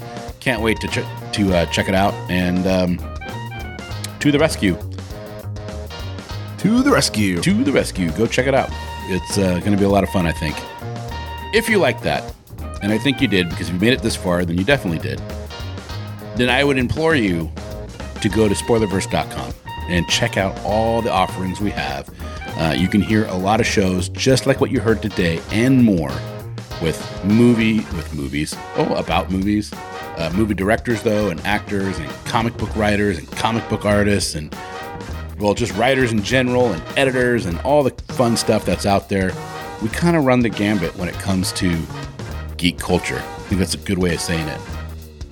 Can't 0.50 0.64
wait 0.64 0.80
to 0.80 0.88
ch- 0.88 1.34
to 1.34 1.54
uh, 1.54 1.66
check 1.68 1.90
it 1.90 1.94
out 1.94 2.12
and 2.28 2.66
um, 2.66 2.98
to 4.20 4.32
the 4.32 4.40
rescue. 4.40 4.74
To 6.58 6.82
the 6.82 6.90
rescue. 6.90 7.40
To 7.40 7.64
the 7.64 7.72
rescue. 7.72 8.10
Go 8.14 8.26
check 8.26 8.48
it 8.48 8.56
out. 8.56 8.72
It's 9.10 9.38
uh, 9.38 9.60
going 9.60 9.74
to 9.74 9.78
be 9.78 9.84
a 9.84 9.90
lot 9.90 10.04
of 10.04 10.10
fun, 10.10 10.26
I 10.26 10.32
think. 10.32 10.56
If 11.54 11.70
you 11.70 11.78
like 11.78 12.02
that, 12.02 12.34
and 12.82 12.92
I 12.92 12.98
think 12.98 13.22
you 13.22 13.28
did 13.28 13.48
because 13.48 13.68
if 13.68 13.76
you 13.76 13.80
made 13.80 13.94
it 13.94 14.02
this 14.02 14.16
far, 14.16 14.44
then 14.44 14.58
you 14.58 14.64
definitely 14.64 14.98
did, 14.98 15.22
then 16.36 16.50
I 16.50 16.64
would 16.64 16.80
implore 16.80 17.14
you 17.14 17.52
to 18.20 18.28
go 18.28 18.50
to 18.50 18.56
spoilerverse.com 18.56 19.54
and 19.88 20.08
check 20.08 20.36
out 20.36 20.60
all 20.66 21.04
the 21.04 21.12
offerings 21.12 21.62
we 21.62 21.70
have. 21.70 22.10
Uh, 22.58 22.74
you 22.76 22.88
can 22.88 23.02
hear 23.02 23.26
a 23.26 23.38
lot 23.38 23.60
of 23.60 23.68
shows 23.68 24.10
just 24.10 24.48
like 24.48 24.60
what 24.60 24.72
you 24.72 24.80
heard 24.80 25.04
today 25.04 25.40
and 25.52 25.84
more 25.84 26.12
with 26.82 27.24
movie 27.26 27.78
with 27.78 28.14
movies 28.14 28.56
oh 28.78 28.96
about 28.96 29.30
movies 29.30 29.72
uh, 30.20 30.30
movie 30.36 30.54
directors 30.54 31.02
though 31.02 31.30
and 31.30 31.40
actors 31.42 31.98
and 31.98 32.10
comic 32.26 32.56
book 32.58 32.76
writers 32.76 33.18
and 33.18 33.32
comic 33.32 33.68
book 33.70 33.86
artists 33.86 34.36
and 34.36 34.54
well, 35.40 35.54
just 35.54 35.74
writers 35.76 36.12
in 36.12 36.22
general 36.22 36.72
and 36.74 36.84
editors 36.98 37.46
and 37.46 37.58
all 37.62 37.82
the 37.82 37.92
fun 38.14 38.36
stuff 38.36 38.66
that's 38.66 38.86
out 38.86 39.08
there. 39.08 39.32
We 39.82 39.88
kind 39.88 40.18
of 40.18 40.26
run 40.26 40.42
the 40.42 40.50
gambit 40.50 40.96
when 40.98 41.08
it 41.08 41.16
comes 41.16 41.54
to 41.54 41.82
geek 42.58 42.78
culture. 42.78 43.18
I 43.18 43.42
think 43.44 43.60
that's 43.60 43.74
a 43.74 43.78
good 43.78 43.98
way 43.98 44.14
of 44.14 44.20
saying 44.20 44.46
it. 44.48 44.60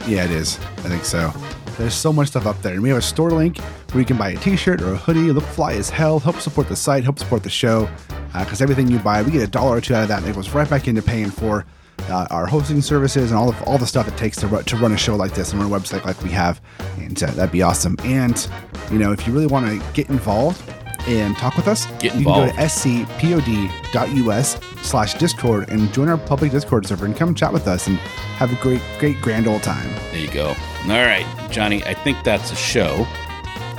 Yeah, 0.07 0.23
it 0.23 0.31
is. 0.31 0.57
I 0.59 0.87
think 0.87 1.03
so. 1.03 1.33
There's 1.77 1.93
so 1.93 2.13
much 2.13 2.29
stuff 2.29 2.45
up 2.45 2.61
there. 2.61 2.73
And 2.73 2.81
we 2.81 2.89
have 2.89 2.97
a 2.97 3.01
store 3.01 3.31
link 3.31 3.57
where 3.91 3.99
you 3.99 4.05
can 4.05 4.17
buy 4.17 4.29
a 4.29 4.37
t 4.37 4.55
shirt 4.55 4.81
or 4.81 4.93
a 4.93 4.95
hoodie, 4.95 5.31
look 5.33 5.43
fly 5.43 5.73
as 5.73 5.89
hell, 5.89 6.19
help 6.19 6.39
support 6.39 6.69
the 6.69 6.75
site, 6.75 7.03
help 7.03 7.19
support 7.19 7.43
the 7.43 7.49
show. 7.49 7.89
Because 8.31 8.61
uh, 8.61 8.63
everything 8.63 8.87
you 8.87 8.99
buy, 8.99 9.21
we 9.21 9.31
get 9.31 9.43
a 9.43 9.47
dollar 9.47 9.77
or 9.77 9.81
two 9.81 9.93
out 9.93 10.03
of 10.03 10.07
that, 10.07 10.19
and 10.19 10.29
it 10.29 10.35
goes 10.35 10.49
right 10.51 10.69
back 10.69 10.87
into 10.87 11.01
paying 11.01 11.29
for 11.29 11.65
uh, 12.09 12.27
our 12.29 12.45
hosting 12.45 12.81
services 12.81 13.31
and 13.31 13.39
all 13.39 13.49
of 13.49 13.61
all 13.63 13.77
the 13.77 13.87
stuff 13.87 14.07
it 14.07 14.17
takes 14.17 14.37
to, 14.37 14.63
to 14.63 14.77
run 14.77 14.91
a 14.91 14.97
show 14.97 15.15
like 15.15 15.33
this 15.33 15.51
and 15.51 15.61
run 15.61 15.71
a 15.71 15.75
website 15.75 16.05
like 16.05 16.21
we 16.23 16.29
have, 16.29 16.61
and 16.97 17.21
uh, 17.21 17.27
that'd 17.31 17.51
be 17.51 17.61
awesome. 17.61 17.95
And 18.03 18.47
you 18.91 18.97
know, 18.99 19.11
if 19.11 19.27
you 19.27 19.33
really 19.33 19.47
want 19.47 19.67
to 19.67 19.93
get 19.93 20.09
involved 20.09 20.61
and 21.07 21.37
talk 21.37 21.55
with 21.55 21.67
us, 21.67 21.85
get 21.99 22.15
involved. 22.15 22.47
you 22.47 22.53
can 22.53 23.05
go 23.05 23.13
to 23.31 23.67
scpod.us 23.67 24.59
slash 24.81 25.13
discord 25.15 25.69
and 25.69 25.93
join 25.93 26.09
our 26.09 26.17
public 26.17 26.51
discord 26.51 26.85
server 26.85 27.05
and 27.05 27.15
come 27.15 27.33
chat 27.33 27.51
with 27.51 27.67
us 27.67 27.87
and 27.87 27.97
have 27.97 28.51
a 28.51 28.61
great, 28.61 28.81
great 28.99 29.19
grand 29.21 29.47
old 29.47 29.63
time. 29.63 29.89
There 30.11 30.19
you 30.19 30.31
go. 30.31 30.47
All 30.49 30.55
right, 30.87 31.25
Johnny, 31.49 31.83
I 31.83 31.93
think 31.93 32.23
that's 32.23 32.51
a 32.51 32.55
show. 32.55 33.05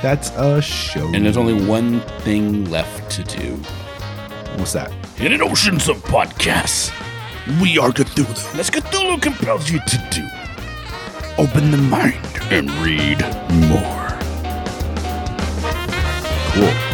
That's 0.01 0.29
a 0.31 0.61
show. 0.61 1.07
And 1.13 1.25
there's 1.25 1.37
only 1.37 1.65
one 1.65 1.99
thing 2.21 2.65
left 2.65 3.11
to 3.11 3.23
do. 3.23 3.55
What's 4.57 4.73
that? 4.73 4.91
In 5.19 5.33
an 5.33 5.41
oceans 5.41 5.89
of 5.89 5.97
podcasts. 6.03 6.91
We 7.57 7.79
are 7.79 7.89
Cthulhu. 7.89 8.59
As 8.59 8.69
Cthulhu 8.69 9.19
compels 9.19 9.71
you 9.71 9.79
to 9.79 9.97
do. 10.11 10.23
Open 11.39 11.71
the 11.71 11.77
mind 11.77 12.15
and 12.51 12.69
read 12.73 13.19
more. 13.67 14.19
Cool. 16.53 16.88